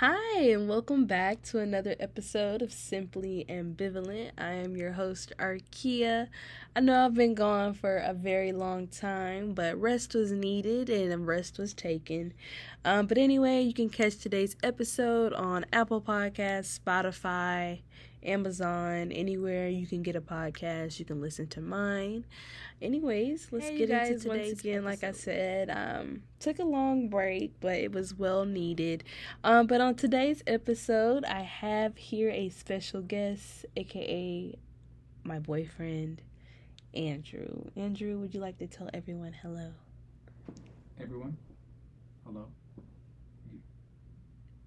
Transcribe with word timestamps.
Hi, 0.00 0.42
and 0.42 0.68
welcome 0.68 1.06
back 1.06 1.42
to 1.46 1.58
another 1.58 1.96
episode 1.98 2.62
of 2.62 2.72
Simply 2.72 3.44
Ambivalent. 3.48 4.30
I 4.38 4.52
am 4.52 4.76
your 4.76 4.92
host, 4.92 5.32
Arkia. 5.40 6.28
I 6.76 6.80
know 6.80 7.04
I've 7.04 7.14
been 7.14 7.34
gone 7.34 7.74
for 7.74 7.96
a 7.96 8.14
very 8.14 8.52
long 8.52 8.86
time, 8.86 9.54
but 9.54 9.76
rest 9.76 10.14
was 10.14 10.30
needed 10.30 10.88
and 10.88 11.26
rest 11.26 11.58
was 11.58 11.74
taken. 11.74 12.32
Um, 12.84 13.08
but 13.08 13.18
anyway, 13.18 13.62
you 13.62 13.74
can 13.74 13.88
catch 13.88 14.18
today's 14.18 14.54
episode 14.62 15.32
on 15.32 15.66
Apple 15.72 16.00
Podcasts, 16.00 16.78
Spotify, 16.78 17.80
Amazon, 18.22 19.12
anywhere 19.12 19.68
you 19.68 19.86
can 19.86 20.02
get 20.02 20.16
a 20.16 20.20
podcast, 20.20 20.98
you 20.98 21.04
can 21.04 21.20
listen 21.20 21.46
to 21.48 21.60
mine. 21.60 22.24
Anyways, 22.80 23.48
let's 23.50 23.68
Hey, 23.68 23.78
get 23.78 23.88
guys, 23.88 24.10
into 24.10 24.28
today's 24.28 24.48
once 24.50 24.60
again. 24.60 24.84
Like 24.84 25.04
I 25.04 25.12
said, 25.12 25.70
um, 25.70 26.22
took 26.40 26.58
a 26.58 26.64
long 26.64 27.08
break, 27.08 27.52
but 27.60 27.76
it 27.76 27.92
was 27.92 28.14
well 28.14 28.44
needed. 28.44 29.04
Um, 29.44 29.66
but 29.66 29.80
on 29.80 29.94
today's 29.94 30.42
episode, 30.46 31.24
I 31.24 31.42
have 31.42 31.96
here 31.96 32.30
a 32.30 32.48
special 32.50 33.02
guest, 33.02 33.66
aka 33.76 34.54
my 35.24 35.38
boyfriend, 35.38 36.22
Andrew. 36.94 37.64
Andrew, 37.76 38.18
would 38.18 38.34
you 38.34 38.40
like 38.40 38.58
to 38.58 38.66
tell 38.66 38.88
everyone 38.94 39.32
hello? 39.42 39.72
Everyone, 41.00 41.36
hello. 42.24 42.46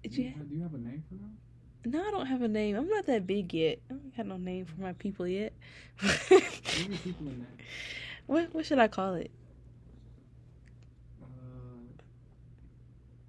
Did 0.02 0.12
do, 0.12 0.22
you? 0.22 0.28
you 0.28 0.34
have, 0.36 0.48
do 0.48 0.54
you 0.56 0.62
have 0.62 0.74
a 0.74 0.78
name 0.78 1.04
for 1.08 1.14
them? 1.14 1.36
No, 1.84 2.00
I 2.06 2.10
don't 2.12 2.26
have 2.26 2.42
a 2.42 2.48
name. 2.48 2.76
I'm 2.76 2.88
not 2.88 3.06
that 3.06 3.26
big 3.26 3.52
yet. 3.52 3.80
I 3.90 3.94
don't 3.94 4.12
have 4.16 4.26
no 4.26 4.36
name 4.36 4.66
for 4.66 4.80
my 4.80 4.92
people 4.92 5.26
yet. 5.26 5.52
People 5.98 7.32
what 8.26 8.54
what 8.54 8.64
should 8.66 8.78
I 8.78 8.86
call 8.88 9.14
it? 9.14 9.30
Uh, 11.20 11.26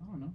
I 0.01 0.05
don't 0.05 0.19
know. 0.21 0.33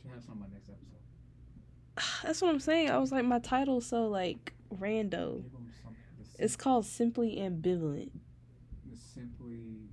Should 0.00 0.12
have 0.12 0.22
some 0.22 0.44
next 0.52 0.68
episode. 0.68 2.22
That's 2.22 2.40
what 2.40 2.50
I'm 2.50 2.60
saying. 2.60 2.90
I 2.90 2.98
was 2.98 3.10
like, 3.10 3.24
my 3.24 3.40
title's 3.40 3.86
so 3.86 4.06
like 4.06 4.52
rando. 4.72 5.42
Give 5.42 5.52
them 5.52 5.72
sim- 5.82 5.96
It's 6.38 6.54
called 6.56 6.86
Simply 6.86 7.36
Ambivalent. 7.36 8.10
simply. 9.14 9.88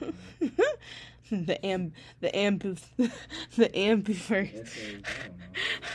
the 1.46 1.58
amb 1.64 1.92
the 2.20 2.28
ambi 2.28 2.78
the 3.56 3.68
ambivert. 3.70 4.68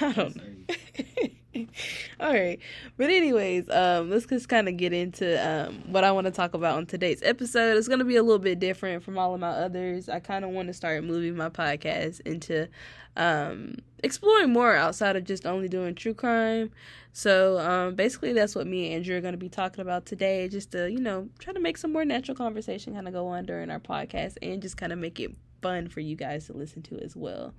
I 0.01 0.11
don't 0.13 0.35
know. 0.35 1.27
All 2.19 2.33
right, 2.33 2.59
but 2.97 3.09
anyways, 3.09 3.69
um, 3.69 4.09
let's 4.09 4.25
just 4.25 4.49
kind 4.49 4.67
of 4.67 4.77
get 4.77 4.93
into 4.93 5.35
um 5.47 5.83
what 5.87 6.03
I 6.03 6.11
want 6.11 6.25
to 6.25 6.31
talk 6.31 6.53
about 6.53 6.77
on 6.77 6.85
today's 6.85 7.21
episode. 7.23 7.77
It's 7.77 7.87
gonna 7.87 8.05
be 8.05 8.15
a 8.15 8.23
little 8.23 8.39
bit 8.39 8.59
different 8.59 9.03
from 9.03 9.17
all 9.17 9.33
of 9.33 9.39
my 9.39 9.49
others. 9.49 10.09
I 10.09 10.19
kind 10.19 10.45
of 10.45 10.51
want 10.51 10.67
to 10.67 10.73
start 10.73 11.03
moving 11.03 11.35
my 11.35 11.49
podcast 11.49 12.21
into 12.21 12.67
um 13.15 13.75
exploring 14.03 14.53
more 14.53 14.75
outside 14.75 15.15
of 15.15 15.23
just 15.23 15.45
only 15.45 15.67
doing 15.67 15.95
true 15.95 16.13
crime. 16.13 16.71
So 17.13 17.57
um, 17.57 17.95
basically, 17.95 18.33
that's 18.33 18.53
what 18.53 18.67
me 18.67 18.87
and 18.87 18.97
Andrew 18.97 19.17
are 19.17 19.21
going 19.21 19.33
to 19.33 19.39
be 19.39 19.49
talking 19.49 19.81
about 19.81 20.05
today. 20.05 20.47
Just 20.47 20.71
to 20.73 20.91
you 20.91 20.99
know 20.99 21.29
try 21.39 21.53
to 21.53 21.59
make 21.59 21.77
some 21.77 21.91
more 21.91 22.05
natural 22.05 22.37
conversation 22.37 22.93
kind 22.93 23.07
of 23.07 23.13
go 23.13 23.27
on 23.27 23.45
during 23.45 23.71
our 23.71 23.79
podcast 23.79 24.37
and 24.41 24.61
just 24.61 24.77
kind 24.77 24.93
of 24.93 24.99
make 24.99 25.19
it 25.19 25.31
fun 25.61 25.87
for 25.87 25.99
you 25.99 26.15
guys 26.15 26.47
to 26.47 26.53
listen 26.53 26.81
to 26.83 26.99
as 26.99 27.15
well. 27.15 27.53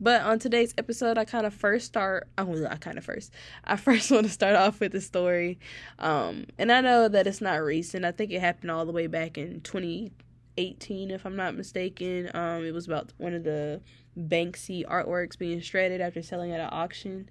But 0.00 0.22
on 0.22 0.38
today's 0.38 0.74
episode, 0.78 1.18
I 1.18 1.24
kind 1.24 1.46
of 1.46 1.54
first 1.54 1.86
start. 1.86 2.28
Oh, 2.38 2.66
I 2.66 2.76
kind 2.76 2.98
of 2.98 3.04
first. 3.04 3.32
I 3.64 3.76
first 3.76 4.10
want 4.10 4.26
to 4.26 4.32
start 4.32 4.56
off 4.56 4.80
with 4.80 4.94
a 4.94 5.00
story, 5.00 5.58
um, 5.98 6.46
and 6.58 6.72
I 6.72 6.80
know 6.80 7.08
that 7.08 7.26
it's 7.26 7.40
not 7.40 7.56
recent. 7.62 8.04
I 8.04 8.12
think 8.12 8.30
it 8.32 8.40
happened 8.40 8.70
all 8.70 8.86
the 8.86 8.92
way 8.92 9.06
back 9.06 9.38
in 9.38 9.60
2018, 9.60 11.10
if 11.10 11.24
I'm 11.24 11.36
not 11.36 11.54
mistaken. 11.54 12.30
Um, 12.34 12.64
it 12.64 12.72
was 12.72 12.86
about 12.86 13.12
one 13.18 13.34
of 13.34 13.44
the 13.44 13.80
Banksy 14.18 14.86
artworks 14.86 15.38
being 15.38 15.60
shredded 15.60 16.00
after 16.00 16.22
selling 16.22 16.52
at 16.52 16.60
an 16.60 16.68
auction. 16.70 17.28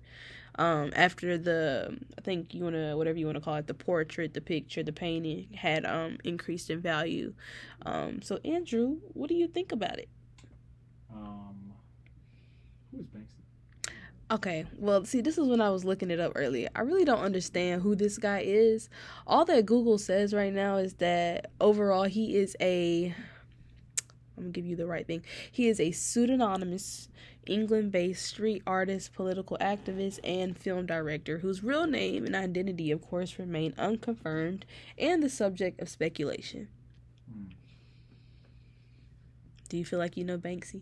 Um, 0.55 0.91
after 0.95 1.37
the, 1.37 1.97
I 2.17 2.21
think 2.21 2.53
you 2.53 2.63
wanna 2.63 2.97
whatever 2.97 3.17
you 3.17 3.25
wanna 3.25 3.41
call 3.41 3.55
it, 3.55 3.67
the 3.67 3.73
portrait, 3.73 4.33
the 4.33 4.41
picture, 4.41 4.83
the 4.83 4.91
painting 4.93 5.47
had 5.55 5.85
um 5.85 6.17
increased 6.23 6.69
in 6.69 6.81
value. 6.81 7.33
Um, 7.85 8.21
so 8.21 8.39
Andrew, 8.43 8.97
what 9.13 9.29
do 9.29 9.35
you 9.35 9.47
think 9.47 9.71
about 9.71 9.97
it? 9.97 10.09
Um, 11.13 11.73
who 12.91 12.99
is 12.99 13.07
Banksy? 13.07 13.41
Okay, 14.29 14.65
well, 14.77 15.03
see, 15.03 15.19
this 15.19 15.37
is 15.37 15.45
when 15.47 15.59
I 15.59 15.69
was 15.71 15.83
looking 15.83 16.09
it 16.09 16.21
up 16.21 16.31
earlier. 16.35 16.69
I 16.73 16.81
really 16.81 17.03
don't 17.03 17.19
understand 17.19 17.81
who 17.81 17.95
this 17.95 18.17
guy 18.17 18.43
is. 18.45 18.89
All 19.27 19.43
that 19.43 19.65
Google 19.65 19.97
says 19.97 20.33
right 20.33 20.53
now 20.53 20.77
is 20.77 20.93
that 20.95 21.51
overall 21.59 22.03
he 22.03 22.37
is 22.37 22.55
a. 22.61 23.13
I'm 24.37 24.43
gonna 24.43 24.53
give 24.53 24.65
you 24.65 24.75
the 24.75 24.87
right 24.87 25.05
thing. 25.05 25.23
He 25.51 25.67
is 25.67 25.79
a 25.79 25.91
pseudonymous 25.91 27.09
England 27.45 27.91
based 27.91 28.25
street 28.25 28.63
artist, 28.65 29.13
political 29.13 29.57
activist, 29.59 30.19
and 30.23 30.57
film 30.57 30.85
director 30.85 31.39
whose 31.39 31.63
real 31.63 31.85
name 31.85 32.25
and 32.25 32.35
identity, 32.35 32.91
of 32.91 33.01
course, 33.01 33.39
remain 33.39 33.73
unconfirmed 33.77 34.65
and 34.97 35.21
the 35.21 35.29
subject 35.29 35.81
of 35.81 35.89
speculation. 35.89 36.69
Hmm. 37.31 37.49
Do 39.69 39.77
you 39.77 39.85
feel 39.85 39.99
like 39.99 40.17
you 40.17 40.23
know 40.23 40.37
Banksy? 40.37 40.81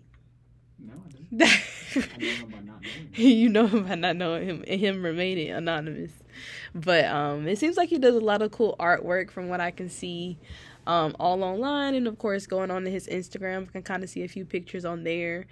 No, 0.81 0.93
I 0.93 1.11
don't. 1.11 1.41
I 2.13 2.17
know 2.17 2.35
him 2.35 2.49
by 2.49 2.59
not 2.59 2.81
knowing 2.81 2.83
him. 2.83 3.09
you 3.13 3.49
know 3.49 3.67
him 3.67 3.83
by 3.83 3.95
not 3.95 4.15
knowing 4.15 4.47
him 4.47 4.63
and 4.67 4.79
him 4.79 5.03
remaining 5.03 5.51
anonymous. 5.51 6.11
But 6.73 7.05
um 7.05 7.47
it 7.47 7.57
seems 7.57 7.77
like 7.77 7.89
he 7.89 7.97
does 7.97 8.15
a 8.15 8.19
lot 8.19 8.41
of 8.41 8.51
cool 8.51 8.75
artwork 8.79 9.31
from 9.31 9.49
what 9.49 9.59
I 9.59 9.71
can 9.71 9.89
see 9.89 10.39
um 10.87 11.15
all 11.19 11.43
online 11.43 11.95
and 11.95 12.07
of 12.07 12.17
course 12.17 12.47
going 12.47 12.71
on 12.71 12.83
to 12.83 12.89
his 12.91 13.07
Instagram 13.07 13.67
I 13.69 13.71
can 13.71 13.83
kind 13.83 14.03
of 14.03 14.09
see 14.09 14.23
a 14.23 14.27
few 14.27 14.45
pictures 14.45 14.85
on 14.85 15.03
there. 15.03 15.45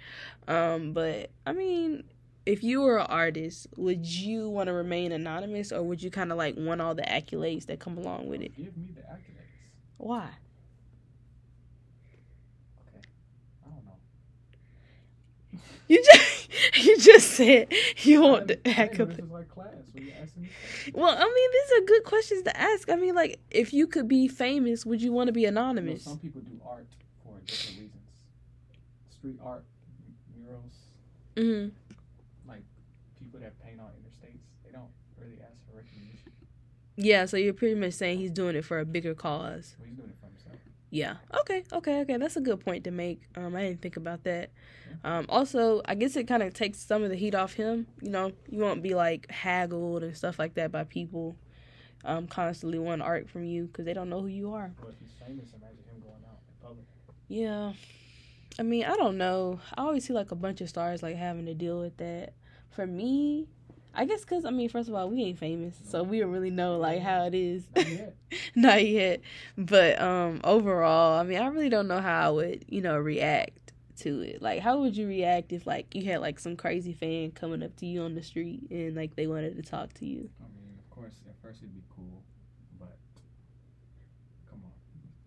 Um 0.48 0.92
but 0.92 1.30
I 1.46 1.52
mean 1.52 2.04
if 2.46 2.62
you 2.64 2.80
were 2.80 2.98
an 2.98 3.06
artist, 3.08 3.66
would 3.76 4.06
you 4.06 4.48
want 4.48 4.68
to 4.68 4.72
remain 4.72 5.12
anonymous 5.12 5.70
or 5.70 5.82
would 5.82 6.02
you 6.02 6.10
kind 6.10 6.32
of 6.32 6.38
like 6.38 6.54
want 6.56 6.80
all 6.80 6.94
the 6.94 7.02
accolades 7.02 7.66
that 7.66 7.78
come 7.78 7.98
along 7.98 8.26
with 8.28 8.40
it? 8.40 8.56
Give 8.56 8.76
me 8.76 8.88
the 8.94 9.02
accolades. 9.02 9.58
Why? 9.98 10.30
Okay. 12.88 13.02
I 13.66 13.70
don't 13.70 13.84
know. 13.84 13.98
You 15.88 16.04
just 16.04 16.48
you 16.86 16.98
just 16.98 17.30
said 17.30 17.72
you 18.02 18.20
want 18.22 18.48
the 18.48 18.56
didn't- 18.56 18.78
I 18.78 18.86
didn't 18.88 18.98
know 18.98 19.06
accolades. 19.06 19.16
This 19.16 19.20
was 19.22 19.30
like 19.30 19.48
class. 19.48 19.72
Were 19.94 20.00
you 20.00 20.12
asking 20.22 20.42
me? 20.42 20.48
questions? 20.60 20.94
Well, 20.94 21.10
I 21.16 21.24
mean, 21.24 21.50
these 21.52 21.78
are 21.78 21.84
good 21.86 22.04
questions 22.04 22.42
to 22.42 22.60
ask. 22.60 22.90
I 22.90 22.96
mean, 22.96 23.14
like, 23.14 23.40
if 23.50 23.72
you 23.72 23.86
could 23.86 24.06
be 24.08 24.28
famous, 24.28 24.84
would 24.84 25.00
you 25.00 25.12
want 25.12 25.28
to 25.28 25.32
be 25.32 25.42
You 25.42 25.50
know, 25.50 25.60
anonymous? 25.62 26.04
some 26.04 26.18
people 26.18 26.42
do 26.42 26.60
art 26.66 26.86
for 27.24 27.38
different 27.46 27.78
reasons. 27.80 27.94
Street 29.10 29.38
art, 29.42 29.64
murals, 30.36 30.74
hmm 31.36 31.68
like 32.48 32.62
people 33.18 33.40
that 33.40 33.58
paint 33.64 33.80
on 33.80 33.86
interstates, 33.86 34.40
they 34.64 34.70
don't 34.72 34.90
really 35.18 35.36
ask 35.42 35.54
for 35.70 35.76
recognition. 35.76 36.32
Yeah, 36.96 37.26
so 37.26 37.36
you're 37.36 37.54
pretty 37.54 37.74
much 37.74 37.94
saying 37.94 38.18
he's 38.18 38.30
doing 38.30 38.56
it 38.56 38.64
for 38.64 38.78
a 38.78 38.84
bigger 38.84 39.14
cause. 39.14 39.76
Well, 39.78 39.88
Yeah. 40.90 41.16
Okay. 41.40 41.64
Okay. 41.72 42.00
Okay. 42.00 42.16
That's 42.16 42.36
a 42.36 42.40
good 42.40 42.60
point 42.60 42.84
to 42.84 42.90
make. 42.90 43.20
Um, 43.36 43.54
I 43.54 43.62
didn't 43.62 43.82
think 43.82 43.96
about 43.96 44.24
that. 44.24 44.50
Um, 45.04 45.26
also, 45.28 45.82
I 45.84 45.94
guess 45.94 46.16
it 46.16 46.24
kind 46.26 46.42
of 46.42 46.54
takes 46.54 46.78
some 46.78 47.02
of 47.02 47.10
the 47.10 47.16
heat 47.16 47.34
off 47.34 47.52
him. 47.52 47.86
You 48.00 48.10
know, 48.10 48.32
you 48.48 48.60
won't 48.60 48.82
be 48.82 48.94
like 48.94 49.30
haggled 49.30 50.02
and 50.02 50.16
stuff 50.16 50.38
like 50.38 50.54
that 50.54 50.72
by 50.72 50.84
people, 50.84 51.36
um, 52.04 52.26
constantly 52.26 52.78
wanting 52.78 53.02
art 53.02 53.28
from 53.28 53.44
you 53.44 53.66
because 53.66 53.84
they 53.84 53.94
don't 53.94 54.08
know 54.10 54.20
who 54.22 54.28
you 54.28 54.52
are. 54.54 54.72
But 54.80 54.94
famous, 55.26 55.50
imagine 55.54 55.84
him 55.90 56.00
going 56.02 56.24
out 56.28 56.40
in 56.48 56.66
public. 56.66 56.86
Yeah. 57.28 57.72
I 58.58 58.62
mean, 58.62 58.84
I 58.84 58.96
don't 58.96 59.18
know. 59.18 59.60
I 59.76 59.82
always 59.82 60.04
see 60.06 60.12
like 60.12 60.30
a 60.32 60.36
bunch 60.36 60.60
of 60.60 60.68
stars 60.68 61.02
like 61.02 61.16
having 61.16 61.46
to 61.46 61.54
deal 61.54 61.80
with 61.80 61.96
that. 61.98 62.34
For 62.70 62.86
me, 62.86 63.48
I 63.98 64.04
guess 64.04 64.20
because 64.20 64.44
I 64.44 64.50
mean, 64.50 64.68
first 64.68 64.88
of 64.88 64.94
all, 64.94 65.10
we 65.10 65.24
ain't 65.24 65.40
famous, 65.40 65.76
so 65.84 66.04
we 66.04 66.20
don't 66.20 66.30
really 66.30 66.52
know 66.52 66.78
like 66.78 67.00
how 67.00 67.24
it 67.24 67.34
is. 67.34 67.64
Not 67.74 67.88
yet. 67.88 68.14
Not 68.54 68.86
yet. 68.86 69.20
But 69.56 70.00
um 70.00 70.40
overall, 70.44 71.18
I 71.18 71.24
mean, 71.24 71.38
I 71.38 71.48
really 71.48 71.68
don't 71.68 71.88
know 71.88 72.00
how 72.00 72.28
I 72.28 72.30
would, 72.30 72.64
you 72.68 72.80
know, 72.80 72.96
react 72.96 73.72
to 74.02 74.20
it. 74.20 74.40
Like 74.40 74.60
how 74.60 74.78
would 74.78 74.96
you 74.96 75.08
react 75.08 75.52
if 75.52 75.66
like 75.66 75.96
you 75.96 76.04
had 76.04 76.20
like 76.20 76.38
some 76.38 76.54
crazy 76.54 76.92
fan 76.92 77.32
coming 77.32 77.60
up 77.60 77.74
to 77.78 77.86
you 77.86 78.02
on 78.02 78.14
the 78.14 78.22
street 78.22 78.70
and 78.70 78.94
like 78.94 79.16
they 79.16 79.26
wanted 79.26 79.56
to 79.56 79.68
talk 79.68 79.92
to 79.94 80.06
you? 80.06 80.30
I 80.40 80.46
mean, 80.54 80.78
of 80.78 80.88
course, 80.94 81.14
at 81.28 81.34
first 81.42 81.58
it'd 81.58 81.74
be 81.74 81.82
cool, 81.96 82.22
but 82.78 82.98
come 84.48 84.60
on. 84.62 84.70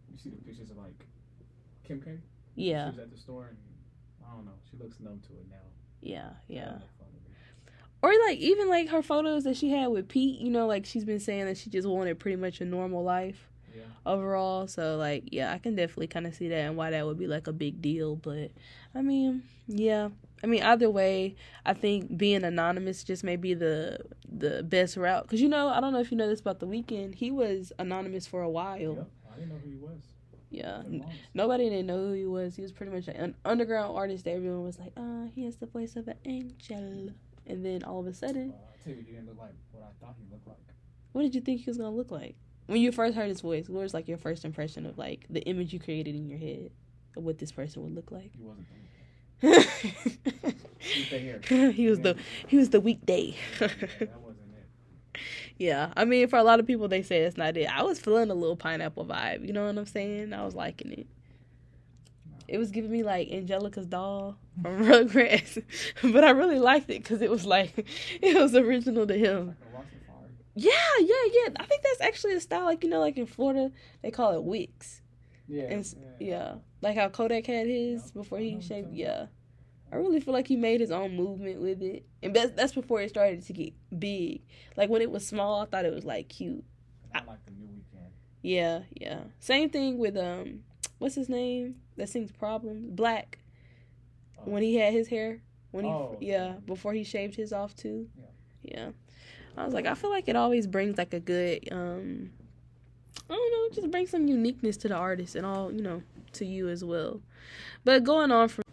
You 0.10 0.18
see 0.18 0.30
the 0.30 0.38
pictures 0.38 0.72
of 0.72 0.78
like 0.78 1.06
Kim 1.86 2.02
K? 2.02 2.20
Yeah. 2.56 2.86
She 2.86 2.92
was 2.92 3.00
at 3.00 3.12
the 3.12 3.18
store 3.18 3.48
and 3.48 3.58
I 4.26 4.34
don't 4.34 4.46
know. 4.46 4.56
She 4.72 4.78
looks 4.78 5.02
numb 5.02 5.20
to 5.28 5.34
it 5.34 5.48
now. 5.52 5.58
Yeah, 6.00 6.30
yeah. 6.48 6.64
Don't 6.64 6.80
make 6.80 6.90
fun 6.98 7.08
of 7.08 7.14
me. 7.16 7.36
Or 8.04 8.12
like 8.28 8.40
even 8.40 8.68
like 8.70 8.90
her 8.90 9.02
photos 9.04 9.44
that 9.44 9.56
she 9.58 9.70
had 9.70 9.88
with 9.88 10.08
Pete, 10.08 10.40
you 10.40 10.50
know, 10.50 10.66
like 10.68 10.86
she's 10.86 11.06
been 11.06 11.20
saying 11.20 11.46
that 11.46 11.58
she 11.58 11.70
just 11.70 11.88
wanted 11.88 12.18
pretty 12.20 12.36
much 12.38 12.60
a 12.62 12.66
normal 12.66 13.04
life 13.04 13.48
Yeah. 13.76 13.84
overall. 14.06 14.68
So 14.68 14.98
like, 14.98 15.26
yeah, 15.32 15.54
I 15.54 15.60
can 15.60 15.76
definitely 15.76 16.08
kind 16.08 16.26
of 16.26 16.34
see 16.34 16.50
that 16.50 16.56
and 16.56 16.76
why 16.78 16.90
that 16.92 17.06
would 17.06 17.20
be 17.20 17.28
like 17.28 17.46
a 17.48 17.54
big 17.54 17.82
deal. 17.82 18.16
But 18.16 18.52
I 18.96 19.02
mean, 19.04 19.44
yeah, 19.68 20.10
I 20.44 20.48
mean 20.48 20.64
either 20.64 20.90
way, 20.90 21.36
I 21.64 21.74
think 21.74 22.18
being 22.18 22.44
anonymous 22.44 23.04
just 23.04 23.24
may 23.24 23.36
be 23.36 23.54
the 23.54 24.00
the 24.28 24.64
best 24.64 24.98
route. 24.98 25.28
Cause 25.30 25.40
you 25.40 25.50
know, 25.50 25.68
I 25.68 25.80
don't 25.80 25.94
know 25.94 26.00
if 26.00 26.10
you 26.12 26.18
know 26.18 26.28
this 26.28 26.40
about 26.40 26.60
the 26.60 26.68
Weeknd. 26.68 27.14
He 27.16 27.30
was 27.30 27.72
anonymous 27.78 28.26
for 28.26 28.42
a 28.42 28.50
while. 28.50 28.80
Yep. 28.96 29.10
I 29.32 29.36
didn't 29.36 29.50
know 29.50 29.60
who 29.64 29.70
he 29.70 29.76
was. 29.78 30.00
Yeah. 30.50 30.82
For 30.82 30.90
the 30.90 30.98
longest. 30.98 31.20
Nobody 31.36 31.70
didn't 31.70 31.86
know 31.86 32.08
who 32.08 32.14
he 32.14 32.26
was. 32.26 32.56
He 32.56 32.62
was 32.64 32.72
pretty 32.72 32.92
much 32.92 33.08
an 33.08 33.36
underground 33.46 33.96
artist 33.96 34.26
that 34.26 34.32
everyone 34.32 34.64
was 34.64 34.80
like, 34.80 34.92
uh, 34.98 35.28
he 35.36 35.46
has 35.46 35.58
the 35.58 35.68
voice 35.68 35.96
of 35.96 36.08
an 36.08 36.18
angel. 36.26 37.12
And 37.48 37.66
then 37.66 37.84
all 37.84 38.00
of 38.00 38.08
a 38.08 38.14
sudden, 38.14 38.52
Uh, 38.54 38.58
I'll 38.86 38.92
you, 38.96 39.04
he 39.06 39.12
didn't 39.12 39.28
look 39.28 39.38
like 39.40 39.54
what 39.72 39.84
I 39.84 40.06
thought 40.06 40.16
he 40.18 40.26
looked 40.32 40.48
like. 40.48 40.58
what 41.12 41.22
did 41.24 41.36
you 41.36 41.42
think 41.42 41.62
he 41.62 41.70
was 41.70 41.78
gonna 41.78 41.92
look 41.96 42.12
like? 42.12 42.36
When 42.68 42.80
you 42.82 42.92
first 42.92 43.16
heard 43.16 43.28
his 43.28 43.42
voice, 43.42 43.68
what 43.68 43.82
was 43.82 43.94
like 43.94 44.08
your 44.08 44.18
first 44.18 44.46
impression 44.46 44.86
of 44.86 44.98
like 44.98 45.26
the 45.30 45.42
image 45.42 45.74
you 45.74 45.80
created 45.80 46.16
in 46.16 46.30
your 46.30 46.40
head 46.40 46.72
of 47.18 47.24
what 47.24 47.38
this 47.40 47.52
person 47.52 47.84
would 47.84 47.94
look 47.96 48.12
like? 48.12 48.32
He 48.36 48.44
wasn't. 48.44 48.68
The 49.42 49.48
With 50.98 51.10
the 51.10 51.20
hair. 51.20 51.72
he 51.72 51.88
was 51.88 52.00
the 52.00 52.16
he 52.48 52.58
was 52.58 52.70
the 52.70 52.80
weekday. 52.80 53.36
yeah, 53.60 53.68
that 54.00 54.20
wasn't 54.22 54.54
it. 54.54 55.20
yeah, 55.58 55.92
I 55.98 56.06
mean, 56.06 56.28
for 56.28 56.38
a 56.38 56.44
lot 56.44 56.60
of 56.60 56.68
people, 56.68 56.88
they 56.88 57.02
say 57.02 57.22
it's 57.24 57.38
not 57.38 57.58
it. 57.58 57.66
I 57.66 57.84
was 57.84 58.00
feeling 58.00 58.30
a 58.30 58.36
little 58.36 58.56
pineapple 58.56 59.06
vibe. 59.06 59.46
You 59.46 59.52
know 59.54 59.66
what 59.66 59.78
I'm 59.78 59.86
saying? 59.86 60.32
I 60.34 60.46
was 60.46 60.54
liking 60.56 60.92
it. 60.92 61.08
It 62.48 62.58
was 62.58 62.70
giving 62.72 62.92
me 62.92 63.02
like 63.04 63.30
Angelica's 63.32 63.88
doll 63.88 64.38
from 64.62 64.84
Rugrats, 64.86 65.62
but 66.02 66.24
I 66.24 66.32
really 66.32 66.60
liked 66.60 66.90
it 66.90 67.04
because 67.04 67.22
it 67.22 67.30
was 67.30 67.46
like 67.46 67.88
it 68.22 68.36
was 68.40 68.56
original 68.56 69.06
to 69.08 69.18
him. 69.18 69.56
Yeah, 70.56 70.72
yeah, 71.00 71.16
yeah. 71.32 71.48
I 71.60 71.66
think 71.66 71.82
that's 71.84 72.02
actually 72.02 72.34
a 72.34 72.42
style 72.42 72.66
like 72.66 72.84
you 72.84 72.90
know, 72.90 73.00
like 73.00 73.18
in 73.18 73.26
Florida 73.26 73.72
they 74.02 74.12
call 74.12 74.34
it 74.36 74.44
wicks. 74.44 75.02
Yeah. 75.48 75.64
And 75.64 75.80
s- 75.82 75.96
yeah, 76.20 76.56
like 76.82 76.96
how 76.98 77.10
Kodak 77.10 77.46
had 77.48 77.68
his 77.68 78.04
Yeah. 78.06 78.12
before 78.22 78.40
he 78.40 78.52
know 78.52 78.58
what 78.58 78.70
you're 78.70 78.78
shaved. 78.84 78.94
Yeah, 78.94 79.26
I 79.92 79.96
really 79.96 80.20
feel 80.20 80.34
like 80.34 80.48
he 80.48 80.56
made 80.58 80.82
his 80.82 80.92
own 80.92 81.16
movement 81.16 81.62
with 81.62 81.82
it, 81.82 82.06
and 82.22 82.36
that's 82.36 82.52
that's 82.52 82.74
before 82.74 83.02
it 83.02 83.10
started 83.10 83.44
to 83.46 83.54
get 83.54 83.74
big. 83.98 84.42
Like 84.76 84.90
when 84.90 85.02
it 85.02 85.10
was 85.12 85.26
small, 85.26 85.62
I 85.62 85.66
thought 85.66 85.86
it 85.86 85.94
was 85.94 86.04
like 86.06 86.28
cute. 86.30 86.64
Not 87.14 87.28
like 87.28 87.46
the 87.46 87.52
new 87.52 87.68
Weeknd. 87.68 88.10
Yeah, 88.42 88.82
yeah. 88.94 89.20
Same 89.40 89.70
thing 89.70 89.98
with 90.00 90.18
um, 90.18 90.62
what's 90.98 91.16
his 91.16 91.30
name 91.30 91.76
that 91.98 92.10
sings 92.10 92.32
"Problems"? 92.32 92.92
Black. 92.92 93.40
When 94.46 94.64
he 94.64 94.76
had 94.76 94.94
his 94.94 95.08
hair, 95.08 95.42
when 95.72 95.86
he 95.86 95.92
Oh, 95.92 96.18
yeah, 96.20 96.56
before 96.66 96.94
he 96.94 97.04
shaved 97.04 97.36
his 97.36 97.54
off 97.54 97.76
too. 97.76 98.08
Yeah. 98.18 98.26
Yeah. 98.64 98.90
I 99.58 99.66
was 99.66 99.74
like, 99.74 99.86
I 99.86 99.96
feel 99.96 100.10
like 100.10 100.28
it 100.28 100.36
always 100.36 100.68
brings 100.68 100.98
like 100.98 101.14
a 101.14 101.20
good 101.20 101.68
um, 101.72 102.32
I 103.30 103.34
don't 103.34 103.52
know, 103.52 103.76
just 103.76 103.92
brings 103.92 104.10
some 104.10 104.28
uniqueness 104.28 104.78
to 104.78 104.88
the 104.88 104.96
artist 104.96 105.36
and 105.36 105.46
all 105.46 105.72
you 105.72 105.82
know 105.82 106.04
to 106.34 106.46
you 106.46 106.70
as 106.70 106.84
well. 106.84 107.22
But 107.84 108.04
going 108.04 108.32
on 108.32 108.50
from. 108.50 108.64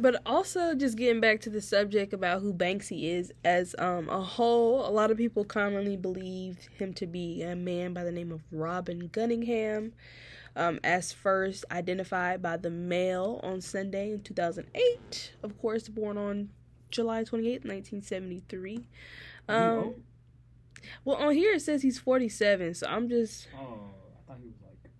But 0.00 0.22
also, 0.24 0.76
just 0.76 0.96
getting 0.96 1.20
back 1.20 1.40
to 1.40 1.50
the 1.50 1.60
subject 1.60 2.12
about 2.12 2.40
who 2.40 2.54
Banksy 2.54 3.02
is 3.02 3.32
as 3.44 3.74
um, 3.80 4.08
a 4.08 4.20
whole, 4.20 4.88
a 4.88 4.92
lot 4.92 5.10
of 5.10 5.16
people 5.16 5.44
commonly 5.44 5.96
believe 5.96 6.56
him 6.78 6.94
to 6.94 7.06
be 7.08 7.42
a 7.42 7.56
man 7.56 7.94
by 7.94 8.04
the 8.04 8.12
name 8.12 8.30
of 8.30 8.40
Robin 8.52 9.08
Gunningham, 9.08 9.90
um, 10.58 10.80
as 10.82 11.12
first 11.12 11.64
identified 11.70 12.42
by 12.42 12.56
the 12.56 12.68
Mail 12.68 13.40
on 13.42 13.60
Sunday 13.60 14.10
in 14.10 14.22
2008. 14.22 15.32
Of 15.42 15.56
course, 15.58 15.88
born 15.88 16.18
on 16.18 16.50
July 16.90 17.22
28, 17.24 17.64
1973. 17.64 18.88
Um, 19.48 19.94
well, 21.04 21.16
on 21.16 21.34
here 21.34 21.54
it 21.54 21.62
says 21.62 21.82
he's 21.82 21.98
47, 21.98 22.74
so 22.74 22.86
I'm 22.88 23.08
just, 23.08 23.48
Oh, 23.56 23.58
I 23.58 24.28
thought 24.28 24.38
he 24.42 24.48
was 24.48 24.56
like. 24.62 24.90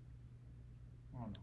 I 1.14 1.20
don't 1.20 1.32
know. 1.32 1.38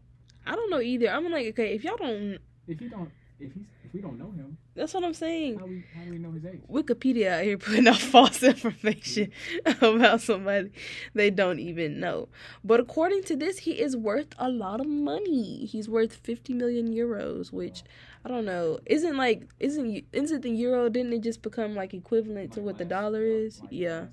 I 0.46 0.52
don't 0.54 0.70
know 0.70 0.80
either. 0.80 1.08
I'm 1.08 1.30
like, 1.30 1.46
okay, 1.48 1.74
if 1.74 1.84
y'all 1.84 1.96
don't, 1.96 2.38
If 2.66 2.80
you 2.80 2.88
don't, 2.88 3.10
if 3.38 3.52
he's, 3.52 3.66
if 3.86 3.94
we 3.94 4.00
don't 4.00 4.18
know 4.18 4.30
him, 4.32 4.58
that's 4.74 4.92
what 4.92 5.04
I'm 5.04 5.14
saying. 5.14 5.58
how 5.58 5.66
we, 5.66 5.84
how 5.96 6.04
do 6.04 6.10
we 6.10 6.18
know 6.18 6.32
his 6.32 6.44
age? 6.44 6.60
Wikipedia 6.70 7.38
out 7.38 7.44
here 7.44 7.56
putting 7.56 7.86
out 7.88 7.98
false 8.14 8.42
information 8.42 9.30
about 9.80 10.20
somebody 10.20 10.70
they 11.14 11.30
don't 11.30 11.58
even 11.60 12.00
know. 12.00 12.28
But 12.64 12.80
according 12.80 13.22
to 13.24 13.36
this, 13.36 13.58
he 13.60 13.80
is 13.80 13.96
worth 13.96 14.34
a 14.38 14.48
lot 14.48 14.80
of 14.80 14.86
money. 14.86 15.64
He's 15.66 15.88
worth 15.88 16.14
50 16.16 16.52
million 16.54 16.88
euros, 16.92 17.52
which 17.52 17.82
I 18.24 18.28
don't 18.28 18.44
know. 18.44 18.80
Isn't 18.86 19.16
like 19.16 19.48
isn't 19.60 20.04
isn't 20.12 20.42
the 20.42 20.50
euro 20.50 20.88
didn't 20.88 21.12
it 21.12 21.22
just 21.22 21.42
become 21.42 21.74
like 21.74 21.94
equivalent 21.94 22.52
to 22.54 22.60
Like 22.60 22.66
what 22.66 22.78
the 22.78 22.84
dollar 22.84 23.22
is? 23.22 23.60
like 23.60 23.70
Yeah. 23.72 24.06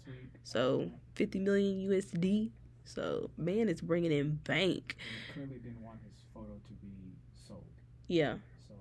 So 0.44 0.92
50 1.16 1.40
million 1.40 1.90
USD. 1.90 2.52
So 2.86 3.30
man, 3.38 3.70
it's 3.70 3.82
bringing 3.82 4.12
in 4.12 4.40
bank. 4.44 4.96
He 5.00 5.34
clearly 5.34 5.56
didn't 5.58 5.82
want 5.82 6.00
his 6.04 6.22
photo 6.34 6.54
to 6.68 6.74
be 6.82 7.16
sold. 7.48 7.64
Yeah. 8.08 8.36
So, 8.68 8.74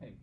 hey, 0.00 0.14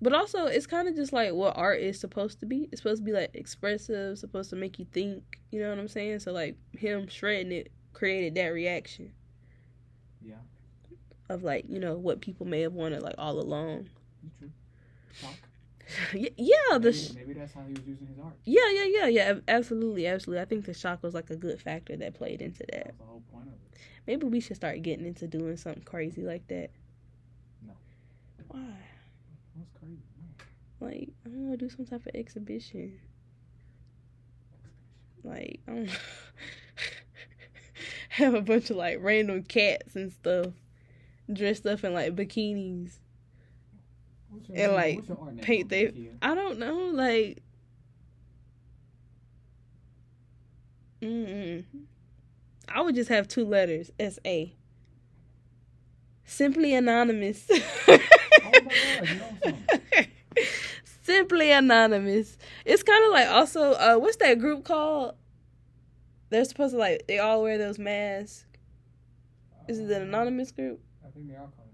But 0.00 0.12
also, 0.12 0.46
it's 0.46 0.66
kind 0.66 0.86
of 0.88 0.94
just 0.94 1.12
like 1.12 1.32
what 1.32 1.56
art 1.56 1.80
is 1.80 1.98
supposed 1.98 2.38
to 2.40 2.46
be. 2.46 2.68
It's 2.70 2.80
supposed 2.82 3.02
to 3.02 3.04
be 3.04 3.12
like 3.12 3.30
expressive, 3.34 4.18
supposed 4.18 4.50
to 4.50 4.56
make 4.56 4.78
you 4.78 4.86
think. 4.92 5.40
You 5.50 5.60
know 5.60 5.70
what 5.70 5.78
I'm 5.78 5.88
saying? 5.88 6.20
So 6.20 6.32
like 6.32 6.56
him 6.76 7.08
shredding 7.08 7.50
it 7.52 7.72
created 7.94 8.36
that 8.36 8.48
reaction 8.48 9.10
yeah, 10.24 10.36
of 11.28 11.42
like 11.42 11.64
you 11.68 11.80
know 11.80 11.94
what 11.96 12.20
people 12.20 12.46
may 12.46 12.60
have 12.60 12.74
wanted 12.74 13.02
like 13.02 13.16
all 13.18 13.40
along. 13.40 13.88
true. 14.38 14.50
Shock. 15.14 15.34
Y- 16.14 16.28
yeah, 16.36 16.76
the 16.78 16.90
Maybe, 16.90 16.92
sh- 16.92 17.12
maybe 17.14 17.32
that's 17.32 17.54
how 17.54 17.62
he 17.66 17.72
was 17.72 17.82
using 17.86 18.06
his 18.06 18.18
art. 18.22 18.34
yeah, 18.44 18.70
yeah, 18.72 18.84
yeah, 18.84 19.06
yeah. 19.06 19.34
Absolutely, 19.48 20.06
absolutely. 20.06 20.42
I 20.42 20.44
think 20.44 20.66
the 20.66 20.74
shock 20.74 21.02
was 21.02 21.14
like 21.14 21.30
a 21.30 21.36
good 21.36 21.60
factor 21.62 21.96
that 21.96 22.12
played 22.14 22.42
into 22.42 22.58
That 22.58 22.70
that. 22.72 22.98
the 22.98 23.04
whole 23.04 23.22
point 23.32 23.46
of 23.48 23.54
it. 23.54 23.78
Maybe 24.06 24.26
we 24.26 24.38
should 24.40 24.56
start 24.56 24.80
getting 24.82 25.06
into 25.06 25.26
doing 25.26 25.56
something 25.56 25.82
crazy 25.84 26.22
like 26.22 26.46
that. 26.48 26.68
No. 27.66 27.72
Why? 28.48 28.60
What's 29.58 29.70
crazy? 29.78 29.98
Like 30.80 31.08
I 31.26 31.30
don't 31.30 31.50
know, 31.50 31.56
do 31.56 31.68
some 31.68 31.86
type 31.86 32.06
of 32.06 32.12
exhibition. 32.14 32.98
Like 35.24 35.60
I 35.66 35.70
don't 35.72 35.86
know. 35.86 35.92
have 38.10 38.34
a 38.34 38.42
bunch 38.42 38.70
of 38.70 38.76
like 38.76 38.98
random 39.00 39.42
cats 39.42 39.96
and 39.96 40.12
stuff 40.12 40.46
dressed 41.32 41.66
up 41.66 41.84
in 41.84 41.94
like 41.94 42.14
bikinis. 42.16 42.92
What's 44.30 44.48
your 44.48 44.58
And, 44.58 44.72
like, 44.74 45.42
paint 45.42 45.68
they- 45.68 46.10
I 46.22 46.34
don't 46.34 46.58
know, 46.58 46.76
like. 46.92 47.42
Mm-mm. 51.00 51.64
I 52.68 52.80
would 52.82 52.94
just 52.94 53.08
have 53.08 53.28
two 53.28 53.46
letters, 53.46 53.90
S 53.98 54.18
A. 54.26 54.54
Simply 56.24 56.74
anonymous. 56.74 57.48
My 58.64 58.70
God, 58.70 59.08
you 59.08 59.14
know 59.16 59.30
something. 59.42 60.08
Simply 61.02 61.50
anonymous. 61.52 62.36
It's 62.64 62.82
kind 62.82 63.04
of 63.04 63.10
like 63.12 63.28
also, 63.28 63.72
uh, 63.72 63.96
what's 63.96 64.16
that 64.16 64.38
group 64.38 64.64
called? 64.64 65.14
They're 66.30 66.44
supposed 66.44 66.74
to 66.74 66.78
like 66.78 67.06
they 67.06 67.18
all 67.18 67.42
wear 67.42 67.56
those 67.56 67.78
masks. 67.78 68.44
Is 69.68 69.78
it 69.78 69.90
an 69.90 70.02
anonymous 70.02 70.50
group? 70.52 70.80
I 71.06 71.10
think 71.10 71.28
they 71.28 71.34
are 71.34 71.48
called 71.56 71.68